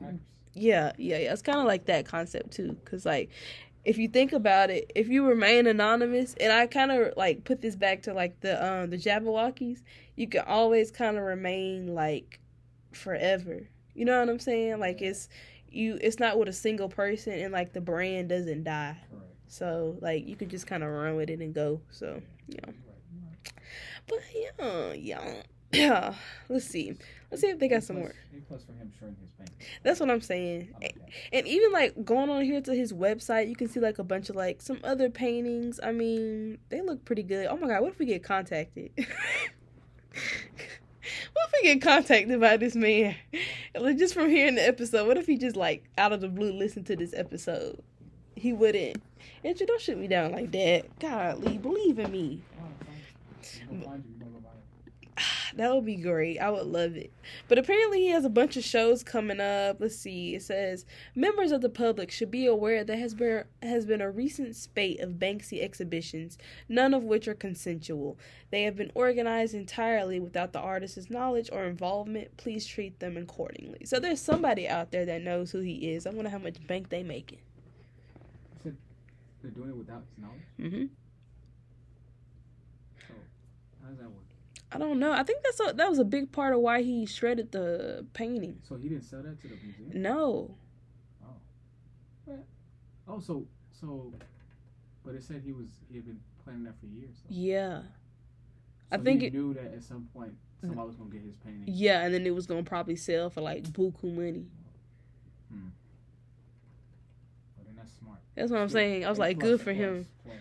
anonymous. 0.00 0.22
The. 0.54 0.60
Yeah, 0.60 0.92
yeah, 0.98 1.18
yeah. 1.18 1.32
It's 1.32 1.42
kind 1.42 1.58
of 1.58 1.66
like 1.66 1.86
that 1.86 2.06
concept 2.06 2.52
too, 2.52 2.72
because 2.84 3.06
like, 3.06 3.30
if 3.84 3.98
you 3.98 4.08
think 4.08 4.32
about 4.32 4.70
it, 4.70 4.90
if 4.94 5.08
you 5.08 5.24
remain 5.24 5.66
anonymous, 5.68 6.34
and 6.40 6.52
I 6.52 6.66
kind 6.66 6.90
of 6.90 7.12
like 7.16 7.44
put 7.44 7.60
this 7.60 7.76
back 7.76 8.02
to 8.02 8.14
like 8.14 8.40
the 8.40 8.64
um 8.64 8.90
the 8.90 8.96
Jabbawockeez, 8.96 9.82
you 10.16 10.26
can 10.26 10.42
always 10.46 10.90
kind 10.90 11.16
of 11.16 11.22
remain 11.22 11.94
like 11.94 12.40
forever. 12.92 13.68
You 13.94 14.04
know 14.04 14.18
what 14.18 14.28
I'm 14.28 14.40
saying? 14.40 14.80
Like 14.80 15.00
it's 15.00 15.28
you, 15.70 15.98
it's 16.00 16.18
not 16.18 16.38
with 16.38 16.48
a 16.48 16.52
single 16.52 16.88
person, 16.88 17.32
and 17.34 17.52
like 17.52 17.72
the 17.72 17.80
brand 17.80 18.28
doesn't 18.28 18.64
die. 18.64 18.96
So 19.48 19.96
like 20.00 20.26
you 20.26 20.36
could 20.36 20.50
just 20.50 20.66
kind 20.66 20.82
of 20.82 20.90
run 20.90 21.16
with 21.16 21.30
it 21.30 21.40
and 21.40 21.54
go. 21.54 21.80
So 21.90 22.20
yeah, 22.48 22.60
right, 22.66 23.52
but 24.06 24.18
yeah, 24.34 24.92
yeah, 24.92 25.42
yeah. 25.72 26.14
Let's 26.48 26.66
see. 26.66 26.94
Let's 27.30 27.40
see 27.42 27.48
if 27.48 27.58
they 27.58 27.68
got 27.68 27.82
some 27.82 27.96
more. 27.96 28.14
plus- 28.14 28.42
A 28.42 28.46
plus 28.48 28.64
for 28.64 28.72
him 28.72 28.92
his. 29.00 29.10
That's 29.82 30.00
what 30.00 30.10
I'm 30.10 30.20
saying. 30.20 30.74
That. 30.80 30.92
And 31.32 31.46
even 31.46 31.72
like 31.72 32.04
going 32.04 32.30
on 32.30 32.44
here 32.44 32.60
to 32.60 32.74
his 32.74 32.92
website, 32.92 33.48
you 33.48 33.56
can 33.56 33.68
see 33.68 33.80
like 33.80 33.98
a 33.98 34.04
bunch 34.04 34.30
of 34.30 34.36
like 34.36 34.60
some 34.60 34.78
other 34.84 35.08
paintings. 35.10 35.80
I 35.82 35.92
mean, 35.92 36.58
they 36.68 36.82
look 36.82 37.04
pretty 37.04 37.22
good. 37.22 37.46
Oh 37.46 37.56
my 37.56 37.68
god, 37.68 37.82
what 37.82 37.92
if 37.92 37.98
we 37.98 38.06
get 38.06 38.22
contacted? 38.22 38.90
what 41.32 41.46
if 41.46 41.52
we 41.62 41.74
get 41.74 41.82
contacted 41.82 42.40
by 42.40 42.56
this 42.56 42.74
man? 42.74 43.14
Just 43.96 44.14
from 44.14 44.28
hearing 44.28 44.56
the 44.56 44.66
episode, 44.66 45.06
what 45.06 45.16
if 45.16 45.26
he 45.26 45.36
just 45.36 45.56
like 45.56 45.84
out 45.98 46.12
of 46.12 46.20
the 46.20 46.28
blue 46.28 46.52
listened 46.52 46.86
to 46.86 46.96
this 46.96 47.14
episode? 47.14 47.82
He 48.34 48.52
wouldn't. 48.52 49.02
Andrew, 49.44 49.66
don't 49.66 49.80
shoot 49.80 49.98
me 49.98 50.08
down 50.08 50.32
like 50.32 50.52
that. 50.52 50.98
Godly, 50.98 51.58
believe 51.58 51.98
in 51.98 52.10
me. 52.10 52.42
Oh, 52.58 52.64
fine. 52.84 53.70
We'll 53.70 53.88
find 53.88 54.04
you. 54.04 54.14
We'll 54.20 54.30
go 54.30 54.40
buy 54.40 54.50
it. 55.16 55.22
That 55.56 55.74
would 55.74 55.84
be 55.84 55.96
great. 55.96 56.38
I 56.38 56.50
would 56.50 56.66
love 56.66 56.96
it. 56.96 57.12
But 57.48 57.58
apparently, 57.58 58.00
he 58.00 58.08
has 58.08 58.24
a 58.24 58.30
bunch 58.30 58.56
of 58.56 58.64
shows 58.64 59.02
coming 59.02 59.40
up. 59.40 59.76
Let's 59.80 59.96
see. 59.96 60.34
It 60.34 60.42
says 60.42 60.84
members 61.14 61.52
of 61.52 61.60
the 61.60 61.68
public 61.68 62.10
should 62.10 62.30
be 62.30 62.46
aware 62.46 62.84
there 62.84 62.98
has 62.98 63.14
been 63.14 63.44
has 63.62 63.86
been 63.86 64.00
a 64.00 64.10
recent 64.10 64.56
spate 64.56 65.00
of 65.00 65.12
Banksy 65.12 65.62
exhibitions, 65.62 66.38
none 66.68 66.94
of 66.94 67.04
which 67.04 67.28
are 67.28 67.34
consensual. 67.34 68.18
They 68.50 68.62
have 68.62 68.76
been 68.76 68.92
organized 68.94 69.54
entirely 69.54 70.20
without 70.20 70.52
the 70.52 70.60
artist's 70.60 71.10
knowledge 71.10 71.48
or 71.52 71.64
involvement. 71.64 72.36
Please 72.36 72.66
treat 72.66 73.00
them 73.00 73.16
accordingly. 73.16 73.84
So 73.84 73.98
there's 73.98 74.20
somebody 74.20 74.68
out 74.68 74.90
there 74.90 75.04
that 75.06 75.22
knows 75.22 75.50
who 75.50 75.60
he 75.60 75.90
is. 75.92 76.06
I 76.06 76.10
wonder 76.10 76.30
how 76.30 76.38
much 76.38 76.64
bank 76.66 76.88
they 76.88 77.02
making. 77.02 77.38
Said 78.62 78.76
they're 79.42 79.50
doing 79.50 79.70
it 79.70 79.76
without 79.76 80.02
his 80.08 80.18
knowledge. 80.22 80.42
hmm 80.72 80.86
So 83.08 83.14
how 83.82 83.88
does 83.90 83.98
that 83.98 84.10
work? 84.10 84.25
I 84.72 84.78
don't 84.78 84.98
know. 84.98 85.12
I 85.12 85.22
think 85.22 85.42
that's 85.44 85.60
a, 85.60 85.72
that 85.74 85.88
was 85.88 85.98
a 85.98 86.04
big 86.04 86.32
part 86.32 86.52
of 86.54 86.60
why 86.60 86.82
he 86.82 87.06
shredded 87.06 87.52
the 87.52 88.04
painting. 88.14 88.58
So 88.68 88.76
he 88.76 88.88
didn't 88.88 89.04
sell 89.04 89.22
that 89.22 89.40
to 89.42 89.48
the 89.48 89.54
museum. 89.62 90.02
No. 90.02 90.54
Oh, 91.24 92.38
Oh, 93.08 93.20
so 93.20 93.46
so, 93.80 94.12
but 95.04 95.14
it 95.14 95.22
said 95.22 95.42
he 95.44 95.52
was 95.52 95.66
he 95.88 95.96
had 95.96 96.06
been 96.06 96.18
planning 96.42 96.64
that 96.64 96.74
for 96.80 96.86
years. 96.86 97.14
though. 97.22 97.34
Yeah. 97.34 97.82
I 98.90 98.96
think 98.98 99.20
he 99.20 99.28
it- 99.28 99.32
knew 99.34 99.54
that 99.54 99.72
at 99.74 99.82
some 99.84 100.08
point 100.12 100.32
somebody 100.60 100.86
was 100.88 100.96
gonna 100.96 101.10
get 101.10 101.22
his 101.22 101.36
painting. 101.36 101.64
Yeah, 101.68 102.02
and 102.04 102.12
then 102.12 102.26
it 102.26 102.34
was 102.34 102.46
gonna 102.46 102.64
probably 102.64 102.96
sell 102.96 103.30
for 103.30 103.42
like 103.42 103.62
buku 103.64 104.12
money. 104.12 104.46
Hmm. 105.52 105.68
But 107.56 107.66
then 107.66 107.76
that's 107.76 107.92
smart. 108.00 108.18
That's 108.34 108.50
what 108.50 108.60
I'm 108.60 108.68
saying. 108.68 109.04
I 109.04 109.08
was 109.10 109.18
like, 109.20 109.38
plus, 109.38 109.50
good 109.50 109.58
for 109.60 109.64
plus, 109.72 109.76
him. 109.76 110.06
plus. 110.24 110.36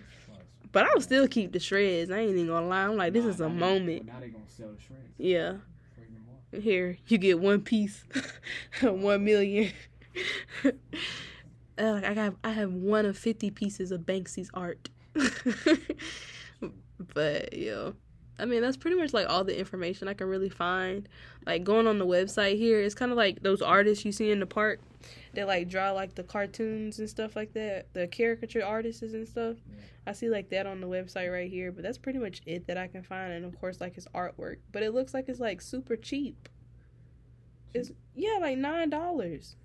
But 0.76 0.88
I'll 0.88 1.00
still 1.00 1.26
keep 1.26 1.54
the 1.54 1.60
shreds. 1.62 2.12
I 2.12 2.18
ain't 2.20 2.32
even 2.32 2.48
gonna 2.48 2.68
lie. 2.68 2.84
I'm 2.84 2.98
like, 2.98 3.14
this 3.14 3.24
Nah, 3.24 3.30
is 3.30 3.40
a 3.40 3.48
now 3.48 3.54
they- 3.54 3.60
moment. 3.80 4.06
Now 4.08 4.20
they 4.20 4.28
gonna 4.28 4.44
sell 4.50 4.74
the 4.74 4.82
shreds. 4.82 5.04
Yeah. 5.18 5.54
For 5.96 6.02
even 6.02 6.22
more. 6.26 6.62
Here, 6.62 6.98
you 7.08 7.18
get 7.18 7.40
one 7.40 7.62
piece, 7.62 8.04
one 8.82 9.24
million. 9.24 9.72
Uh, 11.78 11.92
like 11.92 12.06
I 12.06 12.14
got, 12.14 12.36
I 12.42 12.52
have 12.52 12.72
one 12.72 13.06
of 13.06 13.18
fifty 13.18 13.52
pieces 13.52 13.92
of 13.92 14.02
Banksy's 14.02 14.50
art. 14.54 14.88
but 17.14 17.54
yeah, 17.54 17.92
I 18.38 18.46
mean 18.46 18.62
that's 18.62 18.78
pretty 18.78 18.98
much 18.98 19.14
like 19.14 19.30
all 19.30 19.44
the 19.44 19.58
information 19.58 20.08
I 20.08 20.14
can 20.14 20.28
really 20.28 20.50
find. 20.50 21.08
Like 21.46 21.64
going 21.64 21.88
on 21.88 22.00
the 22.00 22.06
website 22.06 22.58
here, 22.58 22.82
it's 22.82 22.96
kind 22.96 23.12
of 23.12 23.18
like 23.18 23.42
those 23.44 23.62
artists 23.62 24.04
you 24.06 24.12
see 24.12 24.32
in 24.32 24.40
the 24.40 24.46
park 24.46 24.80
that 25.34 25.48
like 25.48 25.70
draw 25.70 25.92
like 25.92 26.16
the 26.16 26.24
cartoons 26.24 27.00
and 27.00 27.10
stuff 27.10 27.36
like 27.36 27.54
that, 27.54 27.88
the 27.94 28.08
caricature 28.08 28.64
artists 28.66 29.02
and 29.02 29.28
stuff. 29.28 29.58
I 30.08 30.14
see 30.14 30.30
like 30.30 30.50
that 30.50 30.66
on 30.68 30.82
the 30.82 30.88
website 30.88 31.32
right 31.32 31.50
here, 31.50 31.72
but 31.72 31.84
that's 31.84 31.98
pretty 31.98 32.20
much 32.20 32.42
it 32.46 32.68
that 32.68 32.78
I 32.78 32.88
can 32.88 33.04
find, 33.04 33.34
and 33.34 33.46
of 33.46 33.60
course 33.60 33.82
like 33.82 33.96
his 33.96 34.08
artwork. 34.14 34.58
But 34.72 34.84
it 34.84 34.94
looks 34.94 35.14
like 35.14 35.30
it's 35.30 35.40
like 35.40 35.62
super 35.62 35.96
cheap. 35.96 36.50
It's 37.74 37.92
yeah, 38.16 38.38
like 38.40 38.58
nine 38.58 38.90
dollars. 38.90 39.56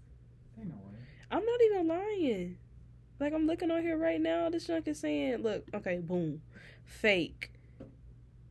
I'm 1.32 1.44
not 1.44 1.60
even 1.66 1.88
lying. 1.88 2.58
Like 3.20 3.32
I'm 3.32 3.46
looking 3.46 3.70
on 3.70 3.82
here 3.82 3.96
right 3.96 4.20
now. 4.20 4.48
This 4.50 4.66
junk 4.66 4.88
is 4.88 4.98
saying, 4.98 5.42
look, 5.42 5.64
okay, 5.74 5.98
boom, 5.98 6.40
fake. 6.84 7.52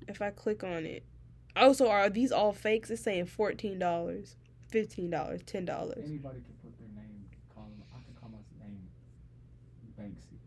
If 0.10 0.22
I 0.22 0.32
click 0.32 0.64
on 0.64 0.86
it, 0.86 1.04
Also, 1.56 1.88
are 1.90 2.10
these 2.10 2.32
all 2.32 2.52
fakes? 2.54 2.90
It's 2.90 3.02
saying 3.02 3.26
fourteen 3.28 3.80
dollars, 3.80 4.36
fifteen 4.70 5.10
dollars, 5.10 5.42
ten 5.46 5.66
dollars. 5.66 6.04
Anybody 6.06 6.40
can 6.42 6.54
put 6.64 6.78
their 6.80 6.88
name. 6.96 7.26
Call 7.54 7.66
him. 7.66 7.84
I 7.94 8.00
can 8.04 8.14
call 8.20 8.30
my 8.30 8.66
name 8.66 8.90
Banksy. 10.00 10.38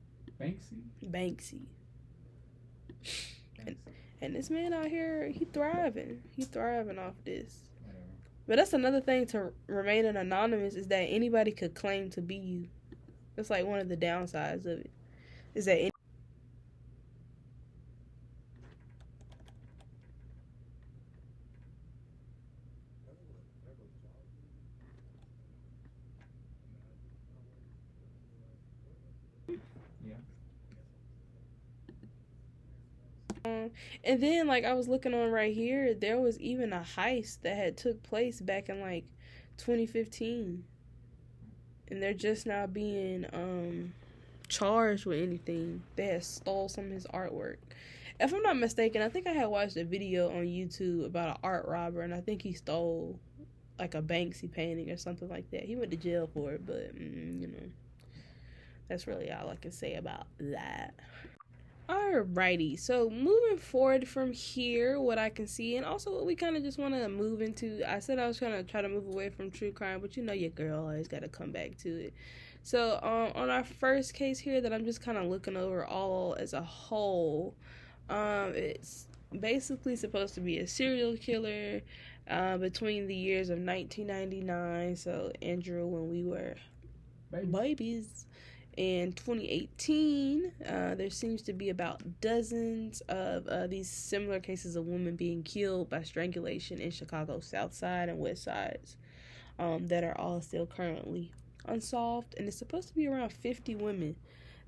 Banksy. 0.40 1.10
Banksy. 1.10 1.60
Banksy. 3.58 3.76
And 4.20 4.36
this 4.36 4.50
man 4.50 4.72
out 4.72 4.86
here, 4.86 5.28
he 5.28 5.44
thriving. 5.46 6.22
He 6.36 6.44
thriving 6.44 6.98
off 6.98 7.14
this. 7.24 7.56
Whatever. 7.84 8.04
But 8.46 8.56
that's 8.56 8.72
another 8.72 9.00
thing 9.00 9.26
to 9.26 9.52
remain 9.66 10.04
an 10.06 10.16
anonymous 10.16 10.74
is 10.74 10.86
that 10.88 11.02
anybody 11.02 11.50
could 11.50 11.74
claim 11.74 12.08
to 12.10 12.20
be 12.22 12.36
you. 12.36 12.68
That's 13.34 13.50
like 13.50 13.66
one 13.66 13.80
of 13.80 13.88
the 13.88 13.96
downsides 13.96 14.66
of 14.66 14.78
it. 14.80 14.90
Is 15.54 15.64
that 15.64 15.78
any- 15.78 15.90
Yeah. 30.04 30.14
Um, 33.44 33.70
and 34.04 34.22
then 34.22 34.46
like 34.46 34.64
I 34.64 34.74
was 34.74 34.88
looking 34.88 35.14
on 35.14 35.30
right 35.30 35.54
here, 35.54 35.94
there 35.94 36.18
was 36.18 36.38
even 36.38 36.72
a 36.72 36.84
heist 36.96 37.42
that 37.42 37.56
had 37.56 37.76
took 37.76 38.02
place 38.02 38.40
back 38.40 38.68
in 38.68 38.80
like 38.80 39.04
2015, 39.58 40.64
and 41.88 42.02
they're 42.02 42.14
just 42.14 42.46
now 42.46 42.66
being 42.66 43.26
um 43.32 43.92
charged 44.48 45.06
with 45.06 45.20
anything. 45.20 45.82
They 45.96 46.06
had 46.06 46.24
stole 46.24 46.68
some 46.68 46.86
of 46.86 46.92
his 46.92 47.06
artwork. 47.06 47.56
If 48.20 48.32
I'm 48.32 48.42
not 48.42 48.56
mistaken, 48.56 49.02
I 49.02 49.08
think 49.08 49.26
I 49.26 49.32
had 49.32 49.46
watched 49.46 49.76
a 49.76 49.84
video 49.84 50.28
on 50.28 50.44
YouTube 50.44 51.06
about 51.06 51.30
an 51.30 51.36
art 51.42 51.66
robber, 51.66 52.02
and 52.02 52.14
I 52.14 52.20
think 52.20 52.42
he 52.42 52.52
stole 52.52 53.18
like 53.78 53.94
a 53.94 54.02
Banksy 54.02 54.50
painting 54.50 54.90
or 54.90 54.96
something 54.96 55.28
like 55.28 55.50
that. 55.50 55.64
He 55.64 55.74
went 55.74 55.90
to 55.90 55.96
jail 55.96 56.30
for 56.32 56.52
it, 56.52 56.64
but 56.64 56.94
mm, 56.94 57.40
you 57.40 57.48
know, 57.48 57.68
that's 58.88 59.06
really 59.06 59.32
all 59.32 59.48
I 59.48 59.56
can 59.56 59.72
say 59.72 59.94
about 59.94 60.26
that. 60.38 60.94
Alrighty, 61.88 62.78
so 62.78 63.10
moving 63.10 63.58
forward 63.58 64.06
from 64.06 64.32
here, 64.32 65.00
what 65.00 65.18
I 65.18 65.30
can 65.30 65.46
see, 65.46 65.76
and 65.76 65.84
also 65.84 66.14
what 66.14 66.24
we 66.24 66.36
kind 66.36 66.56
of 66.56 66.62
just 66.62 66.78
want 66.78 66.94
to 66.94 67.08
move 67.08 67.42
into. 67.42 67.82
I 67.86 67.98
said 67.98 68.18
I 68.18 68.26
was 68.26 68.38
trying 68.38 68.52
to 68.52 68.62
try 68.62 68.82
to 68.82 68.88
move 68.88 69.06
away 69.08 69.30
from 69.30 69.50
true 69.50 69.72
crime, 69.72 70.00
but 70.00 70.16
you 70.16 70.22
know 70.22 70.32
your 70.32 70.50
girl 70.50 70.80
always 70.80 71.08
got 71.08 71.22
to 71.22 71.28
come 71.28 71.50
back 71.50 71.76
to 71.78 71.88
it. 71.88 72.14
So 72.62 73.00
um, 73.02 73.32
on 73.34 73.50
our 73.50 73.64
first 73.64 74.14
case 74.14 74.38
here, 74.38 74.60
that 74.60 74.72
I'm 74.72 74.84
just 74.84 75.00
kind 75.00 75.18
of 75.18 75.26
looking 75.26 75.56
over 75.56 75.84
all 75.84 76.36
as 76.38 76.52
a 76.52 76.62
whole, 76.62 77.54
um, 78.08 78.52
it's 78.54 79.08
basically 79.40 79.96
supposed 79.96 80.34
to 80.34 80.40
be 80.40 80.58
a 80.58 80.66
serial 80.66 81.16
killer 81.16 81.80
uh, 82.30 82.58
between 82.58 83.08
the 83.08 83.16
years 83.16 83.50
of 83.50 83.58
1999. 83.58 84.94
So 84.94 85.32
Andrew, 85.42 85.86
when 85.86 86.08
we 86.08 86.24
were 86.24 86.54
babies. 87.40 88.26
In 88.76 89.12
2018, 89.12 90.52
uh, 90.66 90.94
there 90.94 91.10
seems 91.10 91.42
to 91.42 91.52
be 91.52 91.68
about 91.68 92.20
dozens 92.22 93.02
of 93.02 93.46
uh, 93.46 93.66
these 93.66 93.88
similar 93.88 94.40
cases 94.40 94.76
of 94.76 94.86
women 94.86 95.14
being 95.14 95.42
killed 95.42 95.90
by 95.90 96.02
strangulation 96.02 96.80
in 96.80 96.90
Chicago's 96.90 97.46
South 97.46 97.74
Side 97.74 98.08
and 98.08 98.18
West 98.18 98.44
Sides 98.44 98.96
um, 99.58 99.88
that 99.88 100.04
are 100.04 100.18
all 100.18 100.40
still 100.40 100.66
currently 100.66 101.30
unsolved. 101.66 102.34
And 102.38 102.48
it's 102.48 102.56
supposed 102.56 102.88
to 102.88 102.94
be 102.94 103.06
around 103.06 103.32
50 103.32 103.74
women 103.74 104.16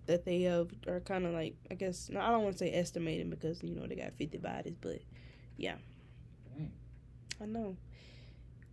that 0.06 0.26
they 0.26 0.42
have 0.42 0.68
are 0.86 1.00
kind 1.00 1.24
of 1.24 1.32
like, 1.32 1.56
I 1.70 1.74
guess, 1.74 2.10
no, 2.10 2.20
I 2.20 2.30
don't 2.30 2.42
want 2.42 2.58
to 2.58 2.58
say 2.58 2.74
estimating 2.74 3.30
because, 3.30 3.62
you 3.62 3.74
know, 3.74 3.86
they 3.86 3.94
got 3.94 4.12
50 4.18 4.36
bodies, 4.38 4.74
but 4.80 4.98
Dang. 6.56 6.72
I 7.40 7.46
know. 7.46 7.76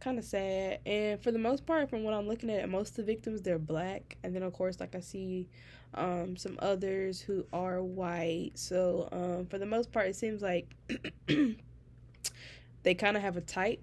Kind 0.01 0.17
of 0.17 0.25
sad. 0.25 0.79
And 0.86 1.22
for 1.22 1.31
the 1.31 1.38
most 1.38 1.65
part, 1.65 1.89
from 1.89 2.03
what 2.03 2.15
I'm 2.15 2.27
looking 2.27 2.50
at, 2.50 2.67
most 2.67 2.89
of 2.91 2.96
the 2.98 3.03
victims, 3.03 3.43
they're 3.43 3.60
black. 3.60 4.17
And 4.24 4.36
then, 4.36 4.41
of 4.41 4.51
course, 4.51 4.79
like 4.79 4.96
I 4.96 5.00
see 5.00 5.48
um, 5.93 6.36
some 6.38 6.58
others 6.60 7.22
who 7.22 7.46
are 7.53 7.84
white. 7.84 8.53
So, 8.55 9.08
um, 9.12 9.46
for 9.46 9.60
the 9.60 9.65
most 9.67 9.91
part, 9.91 10.08
it 10.08 10.15
seems 10.15 10.41
like 10.41 10.75
they 11.27 12.93
kind 12.96 13.15
of 13.15 13.22
have 13.22 13.38
a 13.38 13.41
type. 13.41 13.81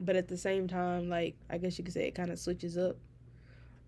But 0.00 0.16
at 0.16 0.26
the 0.26 0.38
same 0.38 0.68
time, 0.68 1.10
like, 1.10 1.36
I 1.50 1.58
guess 1.58 1.78
you 1.78 1.84
could 1.84 1.94
say 1.94 2.08
it 2.08 2.14
kind 2.14 2.30
of 2.30 2.38
switches 2.38 2.78
up 2.78 2.96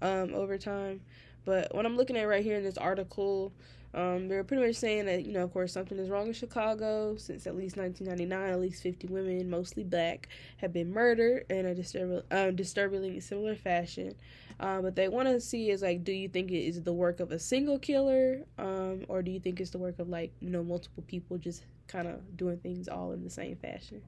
um, 0.03 0.35
over 0.35 0.59
time. 0.59 1.01
But 1.45 1.75
what 1.75 1.87
I'm 1.87 1.97
looking 1.97 2.17
at 2.17 2.25
right 2.29 2.43
here 2.45 2.57
in 2.57 2.65
this 2.65 2.79
article, 2.79 3.53
um, 3.93 4.29
they're 4.29 4.43
pretty 4.45 4.67
much 4.67 4.77
saying 4.77 5.07
that, 5.07 5.25
you 5.25 5.33
know, 5.33 5.45
of 5.45 5.53
course, 5.53 5.73
something 5.73 5.99
is 5.99 6.09
wrong 6.09 6.27
in 6.27 6.33
Chicago. 6.33 7.17
Since 7.17 7.47
at 7.47 7.57
least 7.57 7.77
1999, 7.77 8.51
at 8.51 8.61
least 8.61 8.83
50 8.83 9.07
women, 9.09 9.49
mostly 9.51 9.85
black, 9.85 10.29
have 10.59 10.73
been 10.73 10.93
murdered 10.93 11.47
in 11.51 11.67
a 11.67 11.75
disturb- 11.75 12.25
um, 12.31 12.57
disturbingly 12.57 13.21
similar 13.21 13.55
fashion. 13.55 14.15
Uh, 14.59 14.81
but 14.81 14.95
they 14.97 15.09
want 15.09 15.29
to 15.29 15.41
see 15.41 15.71
is 15.71 15.83
like, 15.83 16.05
do 16.05 16.13
you 16.13 16.29
think 16.29 16.51
it 16.51 16.59
is 16.59 16.83
the 16.83 16.93
work 16.93 17.21
of 17.21 17.31
a 17.33 17.39
single 17.39 17.79
killer, 17.79 18.45
um, 18.59 19.05
or 19.09 19.21
do 19.23 19.31
you 19.31 19.41
think 19.41 19.61
it's 19.61 19.71
the 19.71 19.79
work 19.79 19.99
of 19.99 20.09
like, 20.09 20.33
you 20.41 20.51
know, 20.51 20.63
multiple 20.63 21.03
people 21.07 21.37
just 21.39 21.65
kind 21.89 22.07
of 22.09 22.37
doing 22.37 22.57
things 22.59 22.89
all 22.89 23.13
in 23.13 23.23
the 23.23 23.31
same 23.31 23.57
fashion? 23.57 24.01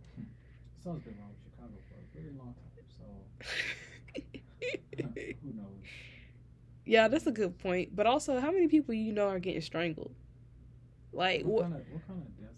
Something's 0.82 1.04
been 1.04 1.16
wrong 1.18 1.30
with 1.30 1.42
Chicago 1.42 1.74
for 1.88 2.18
a 2.18 2.22
very 2.22 2.32
long 2.38 2.54
time. 2.54 2.62
So? 2.96 4.20
yeah, 6.86 7.08
that's 7.08 7.26
a 7.26 7.32
good 7.32 7.58
point. 7.58 7.94
But 7.94 8.06
also, 8.06 8.40
how 8.40 8.50
many 8.50 8.68
people 8.68 8.94
you 8.94 9.12
know 9.12 9.28
are 9.28 9.38
getting 9.38 9.60
strangled? 9.60 10.14
Like 11.12 11.42
What 11.44 11.52
what? 11.52 11.62
kind 11.62 11.74
of 11.74 11.80
what 11.92 12.06
kind 12.06 12.22
of 12.22 12.40
deaths 12.40 12.52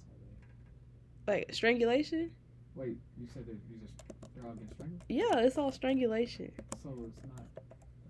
are 1.29 1.33
Like 1.33 1.55
strangulation? 1.55 2.31
Wait, 2.75 2.97
you 3.19 3.27
said 3.33 3.47
that 3.47 3.57
you 3.69 3.79
just 3.81 3.95
they're 4.35 4.45
all 4.45 4.53
getting 4.53 4.71
strangled. 4.75 5.03
Yeah, 5.09 5.39
it's 5.41 5.59
all 5.59 5.73
strangulation. 5.73 6.53
So 6.83 6.91
it's 7.09 7.23
not. 7.25 7.45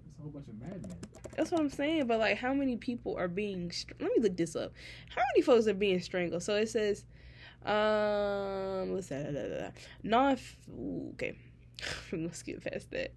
It's 0.08 0.18
a 0.18 0.22
whole 0.22 0.30
bunch 0.30 0.48
of 0.48 0.60
madmen. 0.60 0.96
That's 1.36 1.50
what 1.52 1.60
I'm 1.60 1.70
saying. 1.70 2.06
But 2.06 2.18
like, 2.18 2.36
how 2.36 2.52
many 2.52 2.76
people 2.76 3.16
are 3.16 3.28
being? 3.28 3.70
Str- 3.70 3.94
Let 4.00 4.10
me 4.16 4.22
look 4.22 4.36
this 4.36 4.56
up. 4.56 4.72
How 5.14 5.22
many 5.34 5.42
folks 5.42 5.66
are 5.68 5.74
being 5.74 6.00
strangled? 6.00 6.42
So 6.42 6.56
it 6.56 6.68
says, 6.68 7.04
um, 7.64 8.92
what's 8.92 9.08
that? 9.08 9.72
Non. 10.02 10.38
Okay, 11.12 11.36
we're 12.12 12.18
gonna 12.18 12.34
skip 12.34 12.64
past 12.64 12.90
that. 12.90 13.12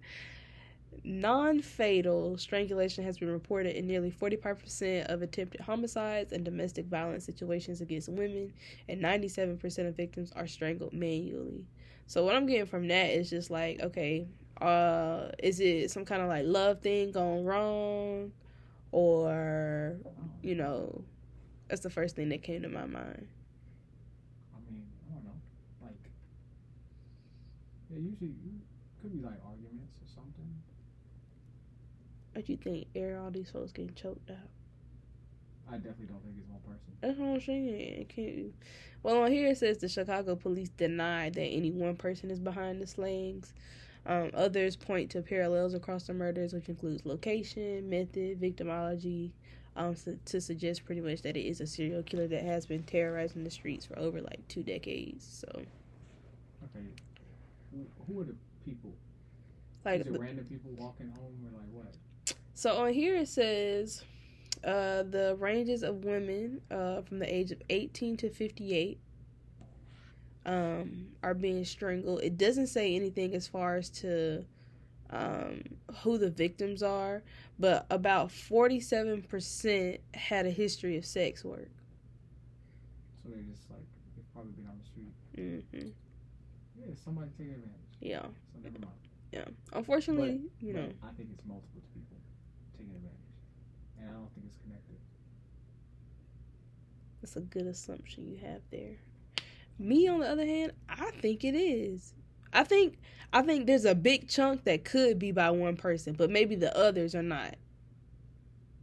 Non-fatal 1.04 2.36
strangulation 2.38 3.04
has 3.04 3.18
been 3.18 3.30
reported 3.30 3.76
in 3.76 3.86
nearly 3.86 4.10
45% 4.10 5.06
of 5.08 5.22
attempted 5.22 5.60
homicides 5.60 6.32
and 6.32 6.44
domestic 6.44 6.86
violence 6.86 7.24
situations 7.24 7.80
against 7.80 8.08
women, 8.08 8.52
and 8.88 9.00
97% 9.00 9.88
of 9.88 9.96
victims 9.96 10.32
are 10.36 10.46
strangled 10.46 10.92
manually. 10.92 11.64
So 12.06 12.24
what 12.24 12.36
I'm 12.36 12.46
getting 12.46 12.66
from 12.66 12.88
that 12.88 13.10
is 13.10 13.30
just 13.30 13.50
like, 13.50 13.80
okay, 13.80 14.26
uh, 14.60 15.28
is 15.42 15.60
it 15.60 15.90
some 15.90 16.04
kind 16.04 16.22
of 16.22 16.28
like 16.28 16.44
love 16.46 16.80
thing 16.80 17.10
gone 17.10 17.44
wrong, 17.44 18.32
or 18.92 19.96
you 20.42 20.54
know, 20.54 21.02
that's 21.68 21.82
the 21.82 21.90
first 21.90 22.16
thing 22.16 22.28
that 22.30 22.42
came 22.42 22.62
to 22.62 22.68
my 22.68 22.86
mind. 22.86 23.28
I 24.54 24.58
mean, 24.70 24.84
I 25.08 25.14
don't 25.14 25.24
know. 25.24 25.40
Like 25.82 26.10
Yeah, 27.90 27.98
usually 27.98 28.34
could 29.00 29.12
be 29.12 29.22
like. 29.22 29.38
What 32.32 32.48
you 32.48 32.56
think? 32.56 32.86
Air 32.94 33.18
all 33.22 33.30
these 33.30 33.50
folks 33.50 33.72
getting 33.72 33.94
choked 33.94 34.30
out. 34.30 34.36
I 35.70 35.76
definitely 35.76 36.06
don't 36.06 36.22
think 36.22 36.36
it's 36.38 36.48
one 36.48 36.60
person. 36.60 36.92
That's 37.00 37.18
what 37.18 37.28
I'm 37.28 37.40
saying. 37.40 37.68
It 37.68 38.08
can't. 38.08 38.54
Well, 39.02 39.22
on 39.22 39.32
here 39.32 39.48
it 39.48 39.58
says 39.58 39.78
the 39.78 39.88
Chicago 39.88 40.36
police 40.36 40.68
deny 40.70 41.30
that 41.30 41.42
any 41.42 41.70
one 41.70 41.96
person 41.96 42.30
is 42.30 42.38
behind 42.38 42.80
the 42.80 42.86
slayings. 42.86 43.52
Um, 44.04 44.30
others 44.34 44.76
point 44.76 45.10
to 45.12 45.22
parallels 45.22 45.74
across 45.74 46.04
the 46.06 46.14
murders, 46.14 46.52
which 46.52 46.68
includes 46.68 47.06
location, 47.06 47.88
method, 47.88 48.40
victimology, 48.40 49.30
um, 49.76 49.94
so, 49.96 50.16
to 50.26 50.40
suggest 50.40 50.84
pretty 50.84 51.00
much 51.00 51.22
that 51.22 51.36
it 51.36 51.46
is 51.46 51.60
a 51.60 51.66
serial 51.66 52.02
killer 52.02 52.26
that 52.28 52.42
has 52.42 52.66
been 52.66 52.82
terrorizing 52.82 53.44
the 53.44 53.50
streets 53.50 53.86
for 53.86 53.98
over 53.98 54.20
like 54.20 54.46
two 54.48 54.62
decades. 54.62 55.24
So, 55.24 55.62
Okay, 56.64 56.86
who, 57.72 57.86
who 58.06 58.20
are 58.20 58.24
the 58.24 58.34
people? 58.64 58.92
like, 59.84 60.00
Is 60.00 60.06
it 60.08 60.20
random 60.20 60.44
people 60.44 60.72
walking 60.76 61.10
home 61.10 61.38
or 61.46 61.58
like 61.58 61.68
what? 61.72 61.94
So 62.62 62.76
on 62.76 62.92
here 62.92 63.16
it 63.16 63.26
says 63.26 64.04
uh, 64.62 65.02
the 65.02 65.36
ranges 65.40 65.82
of 65.82 66.04
women 66.04 66.60
uh, 66.70 67.02
from 67.02 67.18
the 67.18 67.34
age 67.34 67.50
of 67.50 67.60
18 67.70 68.16
to 68.18 68.30
58 68.30 69.00
um, 70.46 71.08
are 71.24 71.34
being 71.34 71.64
strangled. 71.64 72.20
It 72.22 72.38
doesn't 72.38 72.68
say 72.68 72.94
anything 72.94 73.34
as 73.34 73.48
far 73.48 73.76
as 73.76 73.90
to 73.90 74.44
um, 75.10 75.62
who 76.02 76.18
the 76.18 76.30
victims 76.30 76.84
are, 76.84 77.24
but 77.58 77.84
about 77.90 78.28
47% 78.28 79.98
had 80.14 80.46
a 80.46 80.50
history 80.50 80.96
of 80.96 81.04
sex 81.04 81.44
work. 81.44 81.68
So 83.24 83.30
they 83.30 83.42
just 83.42 83.68
like 83.70 83.80
they've 84.14 84.32
probably 84.32 84.52
been 84.52 84.68
on 84.68 84.78
the 84.78 84.84
street. 84.84 85.12
hmm 85.34 85.88
Yeah, 86.78 86.94
somebody 86.94 87.30
taking 87.36 87.54
advantage. 87.54 87.98
Yeah, 88.00 88.22
So 88.22 88.60
never 88.62 88.78
mind. 88.78 88.94
yeah. 89.32 89.44
Unfortunately, 89.72 90.42
you 90.60 90.72
know, 90.74 90.86
I 91.02 91.10
think 91.16 91.30
it's 91.32 91.44
multiple 91.44 91.68
people 91.72 91.82
taking 91.82 91.82
advantage, 91.82 91.91
and 94.02 94.10
I 94.10 94.18
don't 94.18 94.32
think 94.34 94.46
it's 94.46 94.58
connected. 94.62 94.96
That's 97.20 97.36
a 97.36 97.40
good 97.40 97.66
assumption 97.66 98.26
you 98.26 98.38
have 98.38 98.62
there. 98.70 98.96
Me, 99.78 100.08
on 100.08 100.20
the 100.20 100.28
other 100.28 100.44
hand, 100.44 100.72
I 100.88 101.10
think 101.20 101.44
it 101.44 101.54
is. 101.54 102.14
I 102.52 102.64
think 102.64 102.98
I 103.32 103.42
think 103.42 103.66
there's 103.66 103.86
a 103.86 103.94
big 103.94 104.28
chunk 104.28 104.64
that 104.64 104.84
could 104.84 105.18
be 105.18 105.32
by 105.32 105.50
one 105.50 105.76
person, 105.76 106.14
but 106.14 106.30
maybe 106.30 106.54
the 106.54 106.76
others 106.76 107.14
are 107.14 107.22
not. 107.22 107.54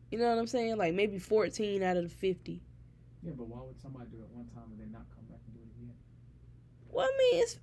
You 0.10 0.18
know 0.18 0.30
what 0.30 0.40
I'm 0.40 0.48
saying? 0.48 0.78
Like 0.78 0.96
maybe 0.96 1.20
14 1.20 1.84
out 1.84 1.98
of 1.98 2.04
the 2.04 2.10
50. 2.10 2.62
Yeah, 3.22 3.34
but 3.38 3.48
why 3.48 3.60
would 3.62 3.80
somebody 3.80 4.10
do 4.10 4.18
it 4.18 4.30
one 4.34 4.48
time 4.48 4.72
and 4.72 4.80
then 4.80 4.92
not 4.92 5.06
come 5.14 5.26
back 5.30 5.40
and 5.46 5.54
do 5.54 5.60
it 5.60 5.70
again? 5.78 5.94
Well, 6.90 7.06
I 7.06 7.18
mean, 7.18 7.44
it's 7.44 7.60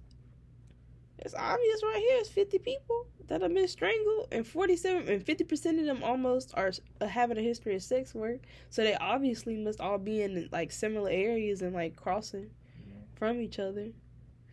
it's 1.18 1.35
obvious 1.35 1.82
right 1.82 1.96
here. 1.99 2.18
It's 2.20 2.28
50 2.28 2.58
people 2.58 3.06
that 3.28 3.42
have 3.42 3.52
been 3.54 3.66
strangled, 3.68 4.28
and 4.32 4.46
47 4.46 5.08
and 5.08 5.25
50 5.25 5.44
percent 5.44 5.80
of 5.80 5.87
them 5.87 6.02
almost 6.04 6.52
are 6.54 6.70
uh, 7.00 7.06
having 7.06 7.38
a 7.38 7.42
history 7.42 7.75
of 7.75 7.82
sex 7.82 8.14
work. 8.14 8.40
So 8.70 8.82
they 8.82 8.94
obviously 8.96 9.56
must 9.56 9.80
all 9.80 9.99
be 9.99 10.23
in 10.23 10.49
like 10.52 10.70
similar 10.73 11.11
areas 11.11 11.62
and 11.62 11.75
like 11.75 11.96
crossing 11.96 12.50
Yeah. 12.88 12.94
from 13.14 13.40
each 13.40 13.58
other. 13.58 13.87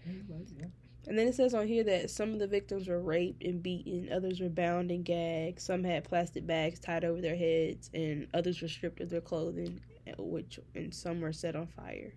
Yeah, 0.05 0.13
you're 0.13 0.37
right, 0.37 0.47
yeah. 0.59 0.65
And 1.05 1.19
then 1.19 1.27
it 1.27 1.35
says 1.35 1.53
on 1.53 1.67
here 1.67 1.83
that 1.83 2.09
some 2.09 2.31
of 2.31 2.39
the 2.39 2.47
victims 2.47 2.87
were 2.87 3.01
raped 3.01 3.43
and 3.43 3.61
beaten, 3.61 4.09
others 4.11 4.39
were 4.39 4.47
bound 4.47 4.89
and 4.89 5.03
gagged, 5.03 5.59
some 5.59 5.83
had 5.83 6.05
plastic 6.05 6.47
bags 6.47 6.79
tied 6.79 7.03
over 7.03 7.19
their 7.19 7.35
heads, 7.35 7.89
and 7.93 8.25
others 8.33 8.61
were 8.61 8.69
stripped 8.69 9.01
of 9.01 9.09
their 9.09 9.19
clothing, 9.19 9.81
uh, 10.07 10.13
which 10.23 10.59
and 10.75 10.93
some 10.93 11.19
were 11.19 11.33
set 11.33 11.57
on 11.57 11.67
fire. 11.67 12.13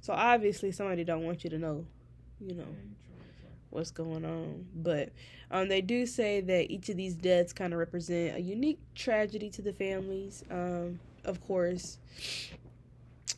So 0.00 0.12
obviously 0.12 0.72
somebody 0.72 1.04
don't 1.04 1.22
want 1.24 1.44
you 1.44 1.50
to 1.50 1.58
know, 1.58 1.86
you 2.40 2.54
know, 2.56 2.66
what's 3.74 3.90
going 3.90 4.24
on. 4.24 4.66
But 4.74 5.10
um, 5.50 5.68
they 5.68 5.80
do 5.80 6.06
say 6.06 6.40
that 6.40 6.70
each 6.70 6.88
of 6.88 6.96
these 6.96 7.14
deaths 7.14 7.52
kind 7.52 7.72
of 7.72 7.78
represent 7.78 8.36
a 8.36 8.40
unique 8.40 8.78
tragedy 8.94 9.50
to 9.50 9.62
the 9.62 9.72
families. 9.72 10.44
Um, 10.50 11.00
of 11.24 11.40
course, 11.46 11.98